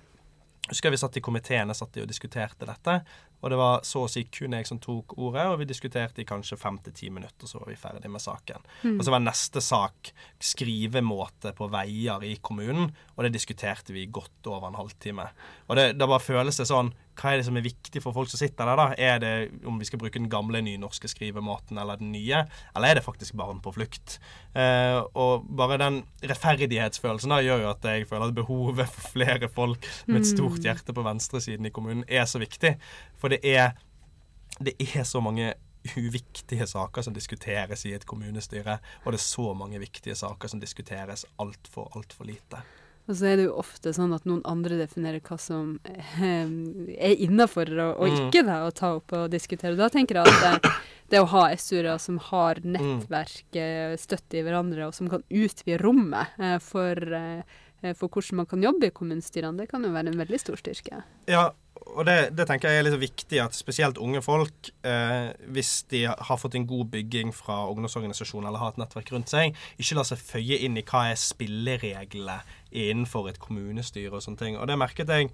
[0.69, 3.01] husker vi satt i komiteene satt og diskuterte dette.
[3.43, 6.27] Og det var så å si kun jeg som tok ordet, og vi diskuterte i
[6.29, 8.63] kanskje fem til ti minutter, så var vi ferdig med saken.
[8.85, 8.95] Mm.
[8.95, 10.13] Og så var neste sak
[10.53, 15.27] skrivemåte på veier i kommunen, og det diskuterte vi godt over en halvtime.
[15.67, 18.31] Og det, det bare føles det sånn hva er det som er viktig for folk
[18.33, 18.87] som sitter der, da?
[18.97, 22.99] Er det om vi skal bruke den gamle nynorske skrivemåten eller den nye, eller er
[22.99, 24.19] det faktisk barn på flukt?
[24.57, 29.51] Eh, og bare den rettferdighetsfølelsen da gjør jo at jeg føler at behovet for flere
[29.53, 30.65] folk med et stort mm.
[30.65, 32.77] hjerte på venstresiden i kommunen er så viktig.
[33.21, 33.77] For det er,
[34.61, 35.53] det er så mange
[35.97, 40.63] uviktige saker som diskuteres i et kommunestyre, og det er så mange viktige saker som
[40.63, 42.63] diskuteres altfor, altfor lite.
[43.11, 46.13] Og så er det jo ofte sånn at noen andre definerer hva som eh,
[47.03, 48.29] er innafor og, og, Mm.
[48.29, 49.75] ikke da, å ta opp og diskutere.
[49.77, 50.71] Da tenker jeg at det,
[51.11, 52.77] det å ha SU-ere som har Mm.
[52.77, 58.37] nettverk, eh, støtte i hverandre, og som kan utvide rommet eh, for, eh, for hvordan
[58.37, 61.03] man kan jobbe i kommunestyrene, det kan jo være en veldig stor styrke.
[61.27, 61.51] Ja,
[61.93, 66.05] og det, det tenker jeg er litt viktig at spesielt unge folk, eh, hvis de
[66.09, 70.09] har fått en god bygging fra ungdomsorganisasjonen eller har et nettverk rundt seg, ikke lar
[70.09, 72.39] seg føye inn i hva er spillereglene
[72.73, 74.59] innenfor et kommunestyre og sånne ting.
[74.61, 75.33] Og det merket jeg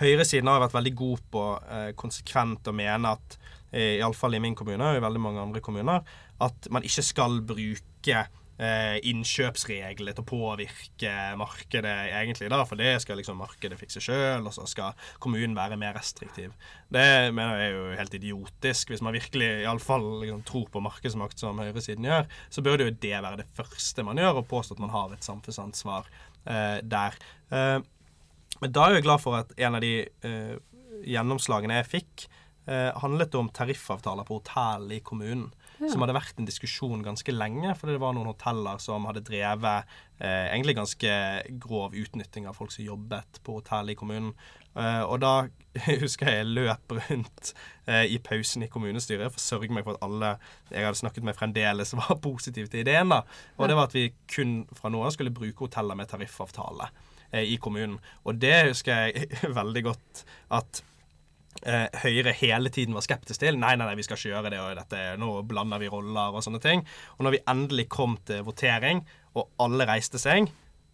[0.00, 1.42] Høyresiden har vært veldig god på
[1.72, 3.36] eh, konsekvent å mene at
[3.70, 6.02] eh, iallfall i min kommune og i veldig mange andre kommuner,
[6.42, 8.24] at man ikke skal bruke
[8.56, 14.54] innkjøpsregler til å påvirke markedet, egentlig, da, for det skal liksom markedet fikse sjøl, og
[14.56, 16.54] så skal kommunen være mer restriktiv.
[16.88, 18.92] Det mener jeg er jo helt idiotisk.
[18.92, 23.12] Hvis man virkelig iallfall liksom, tror på markedsmakt, som høyresiden gjør, så burde jo det
[23.18, 26.08] være det første man gjør, og påstå at man har et samfunnsansvar
[26.48, 27.20] eh, der.
[27.50, 27.78] Eh,
[28.62, 30.56] men da er jeg glad for at en av de eh,
[31.06, 32.26] gjennomslagene jeg fikk,
[32.70, 35.50] eh, handlet om tariffavtaler på hotell i kommunen.
[35.76, 35.90] Ja.
[35.92, 39.96] Som hadde vært en diskusjon ganske lenge, fordi det var noen hoteller som hadde drevet
[40.18, 41.16] eh, egentlig ganske
[41.60, 44.32] grov utnytting av folk som jobbet på hotell i kommunen.
[44.76, 45.34] Eh, og da
[46.02, 47.52] husker jeg jeg løp rundt
[47.88, 50.32] eh, i pausen i kommunestyret for å sørge meg for at alle
[50.70, 53.12] jeg hadde snakket med, fremdeles var positive til ideen.
[53.12, 53.22] da.
[53.56, 56.90] Og det var at vi kun fra nå av skulle bruke hoteller med tariffavtale
[57.32, 57.98] eh, i kommunen.
[58.24, 60.84] Og det husker jeg veldig godt at
[61.62, 63.58] eh, Høyre hele tiden var skeptisk til.
[63.60, 66.44] Nei, nei, nei, vi skal ikke gjøre det, og dette, nå blander vi roller og
[66.44, 66.84] sånne ting.
[67.16, 69.04] Og når vi endelig kom til votering,
[69.36, 70.48] og alle reiste seg,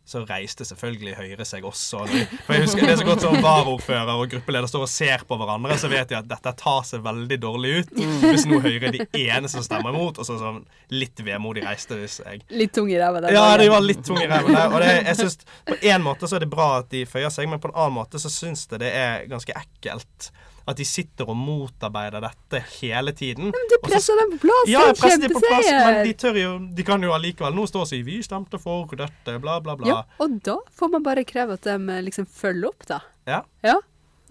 [0.04, 2.00] så reiste selvfølgelig Høyre seg også.
[2.42, 5.38] For jeg husker Det er så godt som varaordfører og gruppeleder står og ser på
[5.38, 7.92] hverandre, så vet de at dette tar seg veldig dårlig ut.
[8.24, 12.00] Hvis nå Høyre er de eneste som stemmer imot, og så sånn litt vemodig reiste
[12.00, 12.42] de seg.
[12.50, 13.36] Litt tung i ræva der.
[13.36, 14.74] Ja, de var litt tung i ræva der.
[14.74, 15.38] Og det, jeg synes,
[15.70, 18.00] på en måte så er det bra at de føyer seg, men på en annen
[18.02, 20.32] måte så syns jeg det er ganske ekkelt.
[20.68, 23.50] At de sitter og motarbeider dette hele tiden.
[23.54, 24.70] Men de presser dem på plass!
[24.70, 27.66] ja, jeg presser dem på plass, men de tør jo De kan jo allikevel nå
[27.66, 29.88] stå og si 'vi stemte for dette', bla, bla, bla.
[29.88, 33.00] Ja, og da får man bare kreve at de eh, liksom følger opp, da.
[33.26, 33.42] Ja.
[33.62, 33.80] Ja.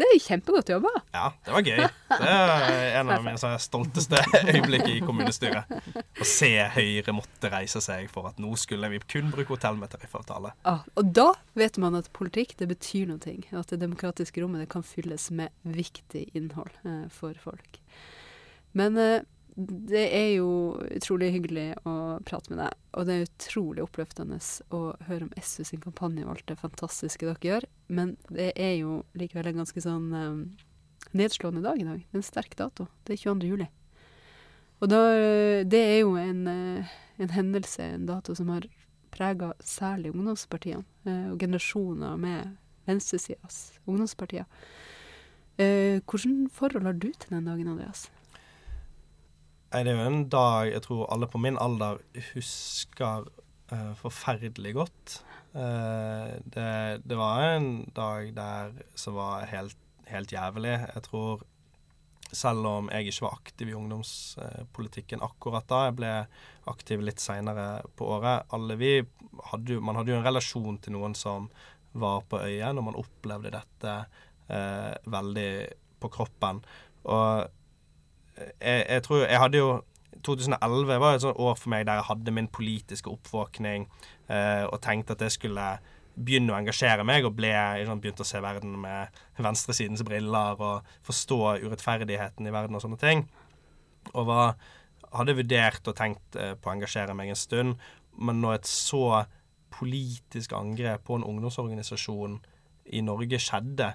[0.01, 0.91] Det er kjempegodt jobba.
[1.13, 1.81] Ja, det var gøy.
[2.09, 4.17] Det er en av mine stolteste
[4.49, 5.69] øyeblikk i kommunestyret.
[5.93, 9.93] Å se Høyre måtte reise seg for at nå skulle vi kun bruke hotell med
[9.93, 10.55] tariffavtale.
[10.65, 11.27] Ja, og da
[11.59, 13.35] vet man at politikk det betyr noe.
[13.59, 17.77] At det demokratiske rommet det kan fylles med viktig innhold eh, for folk.
[18.77, 19.21] Men eh,
[19.67, 20.49] det er jo
[20.95, 21.93] utrolig hyggelig å
[22.27, 24.39] prate med deg, og det er utrolig oppløftende
[24.75, 27.67] å høre om SU sin kampanje og alt det fantastiske dere gjør.
[27.91, 30.43] Men det er jo likevel en ganske sånn um,
[31.17, 32.03] nedslående dag i dag.
[32.03, 32.87] Det er en sterk dato.
[33.07, 33.49] Det er 22.
[33.51, 33.67] juli.
[34.81, 38.65] Og da, eh, det er jo en, eh, en hendelse, en dato som har
[39.13, 42.55] prega særlig ungdomspartiene, og generasjoner med
[42.87, 44.47] venstresidas ungdomspartier.
[45.59, 48.07] Hvordan forhold har du til den dagen, Andreas?
[49.71, 52.01] Det er jo en dag jeg tror alle på min alder
[52.33, 53.29] husker
[53.71, 55.13] uh, forferdelig godt.
[55.55, 59.79] Uh, det, det var en dag der som var helt,
[60.11, 60.75] helt jævlig.
[60.75, 61.45] Jeg tror
[62.35, 66.11] selv om jeg ikke var aktiv i ungdomspolitikken akkurat da, jeg ble
[66.71, 68.91] aktiv litt seinere på året Alle vi
[69.51, 71.49] hadde Man hadde jo en relasjon til noen som
[71.91, 73.95] var på øyet når man opplevde dette
[74.47, 75.51] eh, veldig
[75.99, 76.61] på kroppen.
[77.11, 77.49] Og
[78.37, 79.71] jeg, jeg tror Jeg hadde jo
[80.25, 83.87] 2011 var et sånt år for meg der jeg hadde min politiske oppvåkning
[84.29, 85.65] eh, og tenkte at jeg skulle
[86.11, 87.53] begynne å engasjere meg, og ble,
[87.87, 92.99] sånn, begynte å se verden med venstresidens briller og forstå urettferdigheten i verden og sånne
[93.01, 93.23] ting.
[94.11, 94.57] Og var,
[95.15, 97.85] hadde vurdert og tenkt eh, på å engasjere meg en stund,
[98.19, 99.23] men når et så
[99.71, 102.41] politisk angrep på en ungdomsorganisasjon
[102.91, 103.93] i Norge skjedde,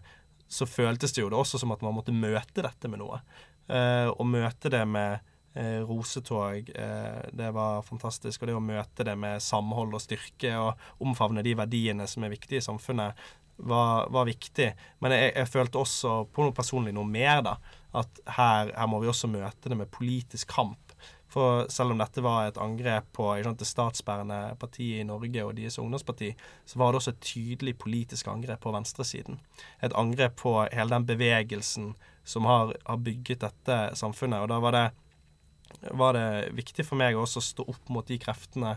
[0.49, 3.21] så føltes det jo det også som at man måtte møte dette med noe.
[3.69, 5.19] Eh, og møte det med
[5.57, 8.43] eh, rosetog, eh, det var fantastisk.
[8.43, 12.35] Og det å møte det med samhold og styrke og omfavne de verdiene som er
[12.37, 14.71] viktige i samfunnet, var, var viktig.
[15.01, 17.57] Men jeg, jeg følte også på noe personlig noe mer, da.
[17.97, 20.87] At her, her må vi også møte det med politisk kamp.
[21.33, 25.79] For selv om dette var et angrep på det statsbærende partiet i Norge og deres
[25.83, 26.31] ungdomsparti,
[26.65, 29.41] så var det også et tydelig politisk angrep på venstresiden.
[29.83, 31.95] Et angrep på hele den bevegelsen
[32.27, 34.43] som har, har bygget dette samfunnet.
[34.43, 34.87] Og da var det,
[35.95, 38.77] var det viktig for meg også å stå opp mot de kreftene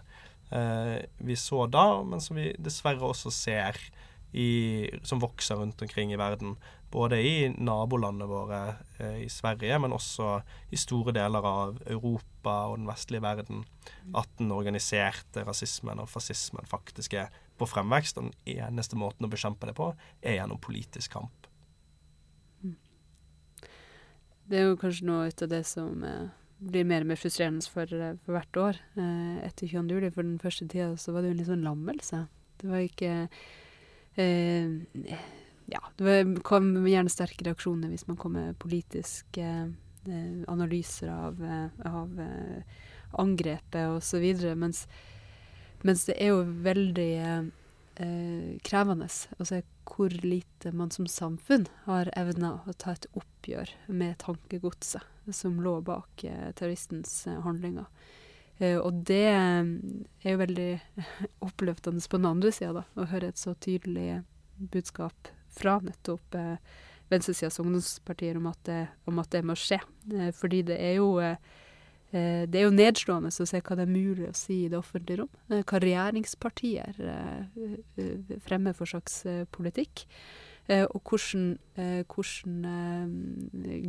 [0.54, 3.80] eh, vi så da, men som vi dessverre også ser
[4.32, 6.56] i, som vokser rundt omkring i verden.
[6.92, 8.62] Både i nabolandene våre
[8.98, 10.40] eh, i Sverige, men også
[10.70, 13.66] i store deler av Europa og den vestlige verden.
[14.18, 18.18] At den organiserte rasismen og fascismen faktisk er på fremvekst.
[18.18, 19.92] Og den eneste måten å bekjempe det på,
[20.22, 21.49] er gjennom politisk kamp.
[24.50, 27.66] Det er jo kanskje noe ut av det som eh, blir mer og mer frustrerende
[27.70, 30.00] for, eh, for hvert år eh, etter 22.
[30.00, 30.10] juli.
[30.16, 32.24] For den første tida så var det jo en litt sånn lammelse.
[32.60, 33.12] Det var ikke
[34.20, 34.74] eh,
[35.70, 36.16] Ja, det
[36.48, 42.84] kom gjerne sterke reaksjoner hvis man kom med politiske eh, analyser av, eh,
[43.22, 44.88] angrepet videre, mens,
[45.86, 47.14] mens det er jo veldig
[48.64, 54.18] krevende å se hvor lite man som samfunn har evna å ta et oppgjør med
[54.24, 57.90] tankegodset som lå bak eh, terroristens eh, handlinger.
[58.58, 60.70] Eh, og det er jo veldig
[61.48, 64.22] oppløftende på den andre sida, å høre et så tydelig
[64.58, 66.58] budskap fra nettopp eh,
[67.10, 69.80] venstresidas ungdomspartier om at, det, om at det må skje.
[70.14, 71.38] Eh, fordi det er jo Eh,
[72.12, 75.22] det er jo nedslående å se hva det er mulig å si i det offentlige
[75.22, 75.32] rom.
[75.54, 79.22] Eh, hva regjeringspartier eh, fremmer for slags
[79.56, 80.08] politikk.
[80.70, 81.56] Og hvordan,
[82.14, 82.66] hvordan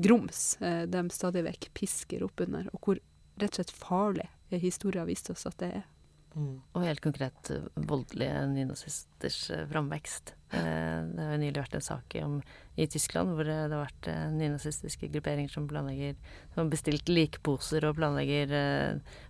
[0.01, 0.55] grums
[0.89, 2.71] de stadig vekk pisker opp under.
[2.73, 3.01] Og hvor
[3.37, 4.25] rett og slett farlig
[4.63, 5.85] historien har vist oss at det er.
[6.31, 6.61] Mm.
[6.79, 10.35] Og helt konkret eh, voldelige nynazisters eh, framvekst.
[10.55, 12.37] Eh, det har jo nylig vært en sak om,
[12.79, 16.15] i Tyskland hvor det har vært nynazistiske grupperinger som planlegger
[16.53, 18.55] Som har bestilt likposer og planlegger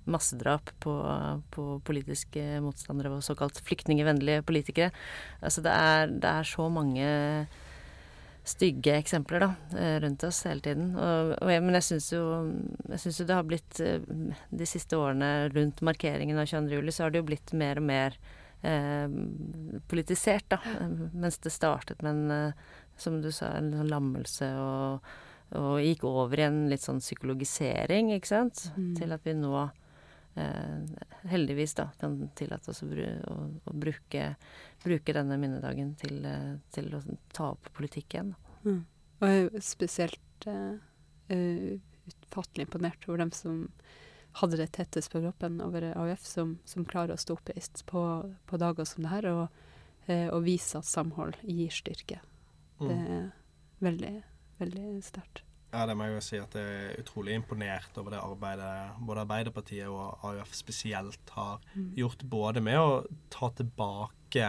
[0.05, 0.95] massedrap på,
[1.51, 4.93] på politiske motstandere og såkalt flyktningvennlige politikere.
[5.41, 7.09] Altså det er, det er så mange
[8.45, 10.93] stygge eksempler da, eh, rundt oss hele tiden.
[10.97, 12.25] Og, og jeg, men jeg syns jo,
[12.89, 14.01] jo, det har blitt eh,
[14.51, 16.79] De siste årene rundt markeringen av 22.
[16.79, 18.17] juli, så har det jo blitt mer og mer
[18.63, 19.09] eh,
[19.91, 20.61] politisert, da.
[21.13, 25.13] Mens det startet med en, eh, som du sa, en sånn lammelse og,
[25.59, 28.67] og gikk over i en litt sånn psykologisering, ikke sant.
[28.77, 28.95] Mm.
[28.99, 29.80] Til at vi nå eh,
[31.27, 33.35] heldigvis da kan tillate oss å, å,
[33.67, 34.29] å bruke
[34.85, 37.03] bruke denne minnedagen til, eh, til å
[37.35, 38.35] ta opp politikk igjen.
[38.65, 38.85] Mm.
[39.21, 40.79] Og jeg er spesielt uh,
[42.09, 43.67] utfattelig imponert over dem som
[44.41, 48.05] hadde det tettest på kroppen over AUF, som, som klarer å stå oppreist på,
[48.49, 49.61] på dager som det her, og,
[50.09, 52.23] uh, og vise at samhold gir styrke.
[52.81, 52.89] Mm.
[52.89, 53.29] Det er
[53.85, 54.17] veldig,
[54.63, 55.45] veldig sterkt.
[55.71, 58.71] Ja, det må jeg jo si at jeg er utrolig imponert over det arbeidet
[59.07, 61.93] både Arbeiderpartiet og AUF spesielt har mm.
[61.99, 62.25] gjort.
[62.27, 62.89] Både med å
[63.31, 64.49] ta tilbake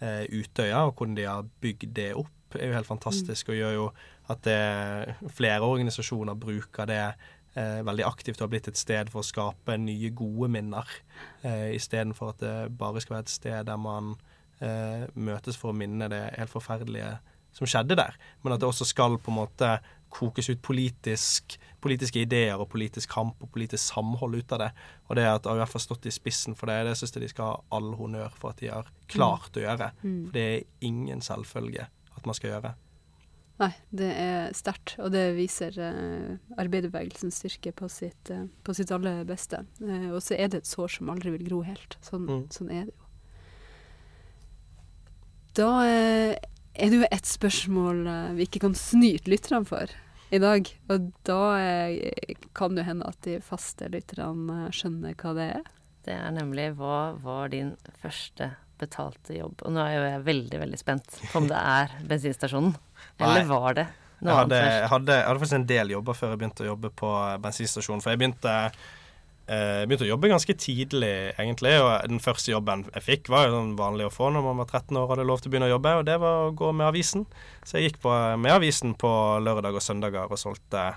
[0.00, 3.46] eh, Utøya, og hvordan de har bygd det opp, er jo helt fantastisk.
[3.46, 3.52] Mm.
[3.52, 3.86] Og gjør jo
[4.34, 9.22] at det, flere organisasjoner bruker det eh, veldig aktivt og har blitt et sted for
[9.22, 10.98] å skape nye, gode minner.
[11.46, 14.16] Eh, Istedenfor at det bare skal være et sted der man
[14.58, 17.14] eh, møtes for å minne det helt forferdelige
[17.56, 18.16] som skjedde der.
[18.42, 19.76] Men at det også skal på en måte
[20.12, 24.70] kokes ut politisk, politiske ideer og politisk kamp og politisk samhold ut av det.
[25.08, 27.52] Og det at AUF har stått i spissen for det, det syns jeg de skal
[27.52, 29.60] ha all honnør for at de har klart mm.
[29.60, 29.92] å gjøre.
[30.02, 30.18] Mm.
[30.24, 32.76] For det er ingen selvfølge at man skal gjøre.
[33.56, 38.90] Nei, det er sterkt, og det viser eh, arbeiderbevegelsens styrke på sitt, eh, på sitt
[38.92, 39.62] aller beste.
[39.80, 41.96] Eh, og så er det et sår som aldri vil gro helt.
[42.04, 42.42] Sånn, mm.
[42.52, 43.02] sånn er det jo.
[45.56, 45.70] Da
[46.76, 48.02] er det jo et spørsmål
[48.36, 49.92] vi ikke kan snyte lytterne for
[50.34, 50.68] i dag.
[50.92, 55.68] Og da eh, kan det hende at de faste lytterne eh, skjønner hva det er.
[56.06, 59.62] Det er nemlig hva var din første betalte jobb?
[59.66, 62.76] Og nå er jo jeg veldig, veldig spent på om det er bensinstasjonen.
[63.18, 63.86] Eller var det
[64.20, 64.76] noe jeg hadde, annet først?
[64.76, 67.16] Jeg hadde, jeg hadde faktisk en del jobber før jeg begynte å jobbe på
[67.46, 68.04] bensinstasjonen.
[68.04, 68.54] For jeg begynte
[69.46, 71.76] jeg eh, begynte å jobbe ganske tidlig, egentlig.
[71.78, 74.66] Og den første jobben jeg fikk, var jo sånn vanlig å få når man var
[74.72, 76.72] 13 år og hadde lov til å begynne å jobbe, og det var å gå
[76.74, 77.26] med avisen.
[77.62, 79.12] Så jeg gikk på, med avisen på
[79.46, 80.88] lørdag og søndager og solgte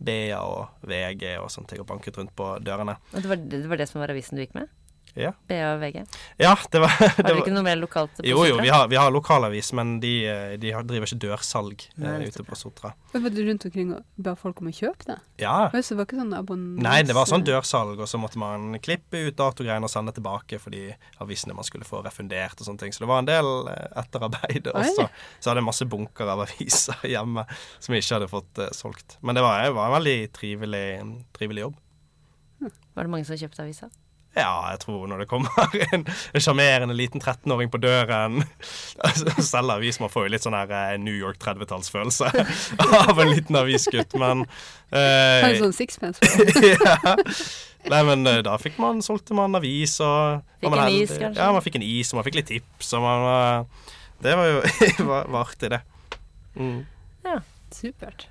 [0.00, 2.96] BA og VG og sånne ting, og banket rundt på dørene.
[3.12, 4.72] Og det var, det var det som var avisen du gikk med?
[5.18, 5.32] Ja.
[5.48, 6.02] BA og VG?
[6.38, 8.12] Ja, det var Har dere ikke noe mer lokalt?
[8.14, 8.30] På Sotra?
[8.30, 10.12] jo, jo, vi har, vi har lokalavis, men de,
[10.62, 12.92] de driver ikke dørsalg Nei, eh, ute på Sotra.
[13.14, 15.18] Var du rundt omkring og ba folk om å kjøpe det?
[15.42, 15.56] Ja.
[15.74, 16.84] Så det var ikke sånn abonnents...
[16.86, 20.60] Nei, det var sånn dørsalg, og så måtte man klippe ut datogreiene og sende tilbake
[20.62, 20.90] for de
[21.22, 22.94] avisene man skulle få refundert og sånne ting.
[22.94, 25.08] Så det var en del eh, etterarbeid også.
[25.38, 27.46] Så hadde jeg masse bunker av aviser hjemme
[27.78, 29.18] som jeg ikke hadde fått uh, solgt.
[29.24, 30.86] Men det var, det var en veldig trivelig,
[31.36, 31.80] trivelig jobb.
[32.60, 33.92] Var det mange som kjøpte aviser?
[34.38, 36.04] Ja, jeg tror når det kommer en
[36.38, 38.44] sjarmerende liten 13-åring på døren
[39.18, 42.30] Selv Selger avis, man får jo litt sånn her eh, New York 30-tallsfølelse
[43.00, 44.44] av en liten avisgutt, men
[44.94, 46.22] eh, En sånn sixpence?
[46.62, 47.16] ja.
[47.90, 51.40] Nei, men eh, da fikk man solgte man avis og Fikk en is, kanskje?
[51.40, 53.70] Ja, man fikk en is, og man fikk litt tips, og man
[54.22, 54.60] Det var jo
[55.10, 55.82] var, var artig, det.
[56.54, 56.84] Mm.
[57.74, 58.28] Supert.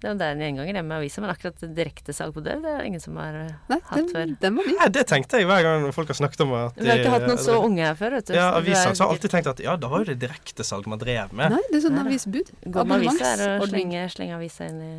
[0.00, 2.86] Ja, det er en gjenganger det med aviser, men akkurat direktesalg på dør, det er
[2.88, 4.14] ingen som har eh, Nei, hatt før.
[4.22, 4.68] den, den var.
[4.78, 7.12] Nei, det tenkte jeg hver gang folk har snakket om at de, Vi har ikke
[7.12, 8.32] hatt noen så unge her før, vet du.
[8.38, 8.46] Ja.
[8.56, 11.52] Så har jeg alltid tenkt at ja, da var jo det direktesalg man drev med.
[11.52, 12.52] Nei, det er sånn avisbud.
[12.64, 14.94] Gå med aviser er å slenge, slenge avisa inn i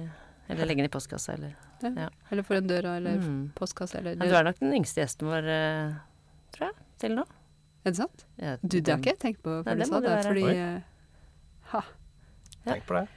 [0.52, 1.58] Eller legge den i postkassa, eller
[2.30, 3.40] Eller foran døra, eller mm.
[3.58, 5.96] postkassa, eller Men Du er nok den yngste gjesten vår, eh,
[6.54, 7.26] tror jeg, til nå.
[7.82, 8.28] Er det sant?
[8.38, 10.14] Ja, Du, det har ikke jeg tenkt på før du sa det.
[10.28, 10.56] Fordi Oi.
[10.60, 10.80] eh,
[11.72, 11.82] Ha.
[12.68, 13.08] Tenk på det.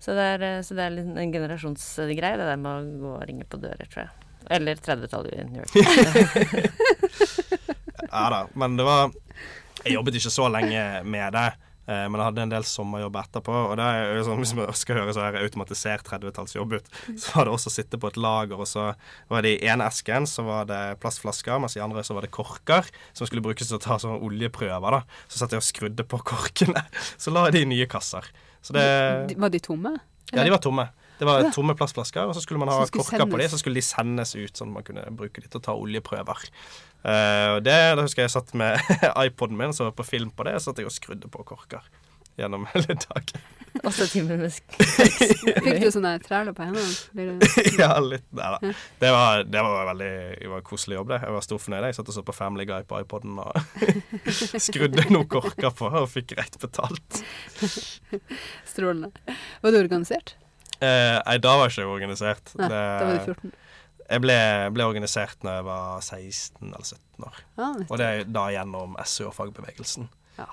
[0.00, 3.14] Så det er, eh, så det er litt en generasjonsgreie, det der med å gå
[3.18, 4.10] og ringe på dører, tror jeg.
[4.54, 5.72] Eller 30-tallet i New York.
[8.08, 9.10] Ja da, men det var
[9.84, 11.46] Jeg jobbet ikke så lenge med det.
[11.90, 13.52] eh, Men jeg hadde en del sommerjobb etterpå.
[13.70, 16.88] Og det er jo sånn, Hvis man skal høre så her automatisert 30-tallsjobb ut,
[17.18, 18.86] så var det også å sitte på et lager, og så
[19.28, 22.32] var det i ene esken så var det plastflasker, mens i andre så var det
[22.34, 24.90] korker som skulle brukes til å ta sånne oljeprøver.
[24.90, 26.86] da Så satt jeg og skrudde på korkene.
[27.22, 28.24] Så la jeg de i nye kasser.
[28.76, 29.94] Det Var de tomme?
[30.32, 30.88] Ja, de var tomme.
[31.18, 33.50] Det var tomme plastflasker, og så skulle man ha korker på dem.
[33.50, 36.44] så skulle de sendes ut, sånn at man kunne bruke dem til å ta oljeprøver.
[37.02, 38.78] Uh, og det, da husker jeg jeg satt med
[39.26, 41.86] iPoden min, så på film på det, så satt jeg og skrudde på korker
[42.38, 43.46] gjennom hele dagen.
[43.84, 44.50] Åtte timer med
[45.62, 47.36] Fikk du sånne træler på hendene?
[47.78, 48.70] Ja, litt Nei da.
[48.98, 50.08] Det var, det var veldig
[50.40, 51.18] det var koselig jobb, det.
[51.26, 51.86] Jeg var stor fornøyd.
[51.90, 53.52] Jeg satt og så på Family Guy på iPoden og
[54.64, 57.20] skrudde noen korker på, og fikk greit betalt.
[58.66, 59.12] Strålende.
[59.62, 60.34] Var du organisert?
[60.80, 62.52] Eh, nei, da var jeg ikke organisert.
[62.58, 63.52] Nei, Det- da var du 14.
[64.08, 64.36] Jeg ble,
[64.72, 67.40] ble organisert når jeg var 16 eller 17 år.
[67.60, 67.74] Ah.
[67.90, 70.08] Og det er da gjennom SU og fagbevegelsen.
[70.38, 70.46] Ja.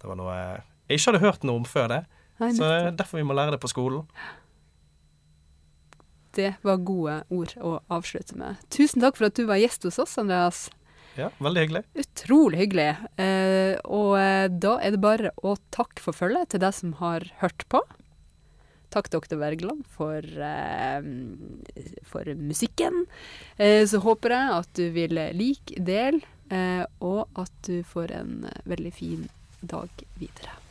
[0.00, 0.62] Det var noe jeg
[0.98, 2.02] ikke hadde hørt noe om før det,
[2.42, 4.06] Nei, så det er derfor vi må lære det på skolen.
[6.32, 8.60] Det var gode ord å avslutte med.
[8.72, 10.68] Tusen takk for at du var gjest hos oss, Andreas.
[11.18, 11.82] Ja, veldig hyggelig.
[12.00, 12.86] Utrolig hyggelig.
[13.20, 17.26] Eh, og eh, da er det bare å takke for følget til deg som har
[17.42, 17.82] hørt på.
[18.92, 19.36] Takk dr.
[19.40, 21.04] Wergeland for, eh,
[22.08, 23.04] for musikken.
[23.58, 28.34] Eh, så håper jeg at du vil like, del, eh, og at du får en
[28.48, 29.28] eh, veldig fin
[29.60, 30.61] dag videre.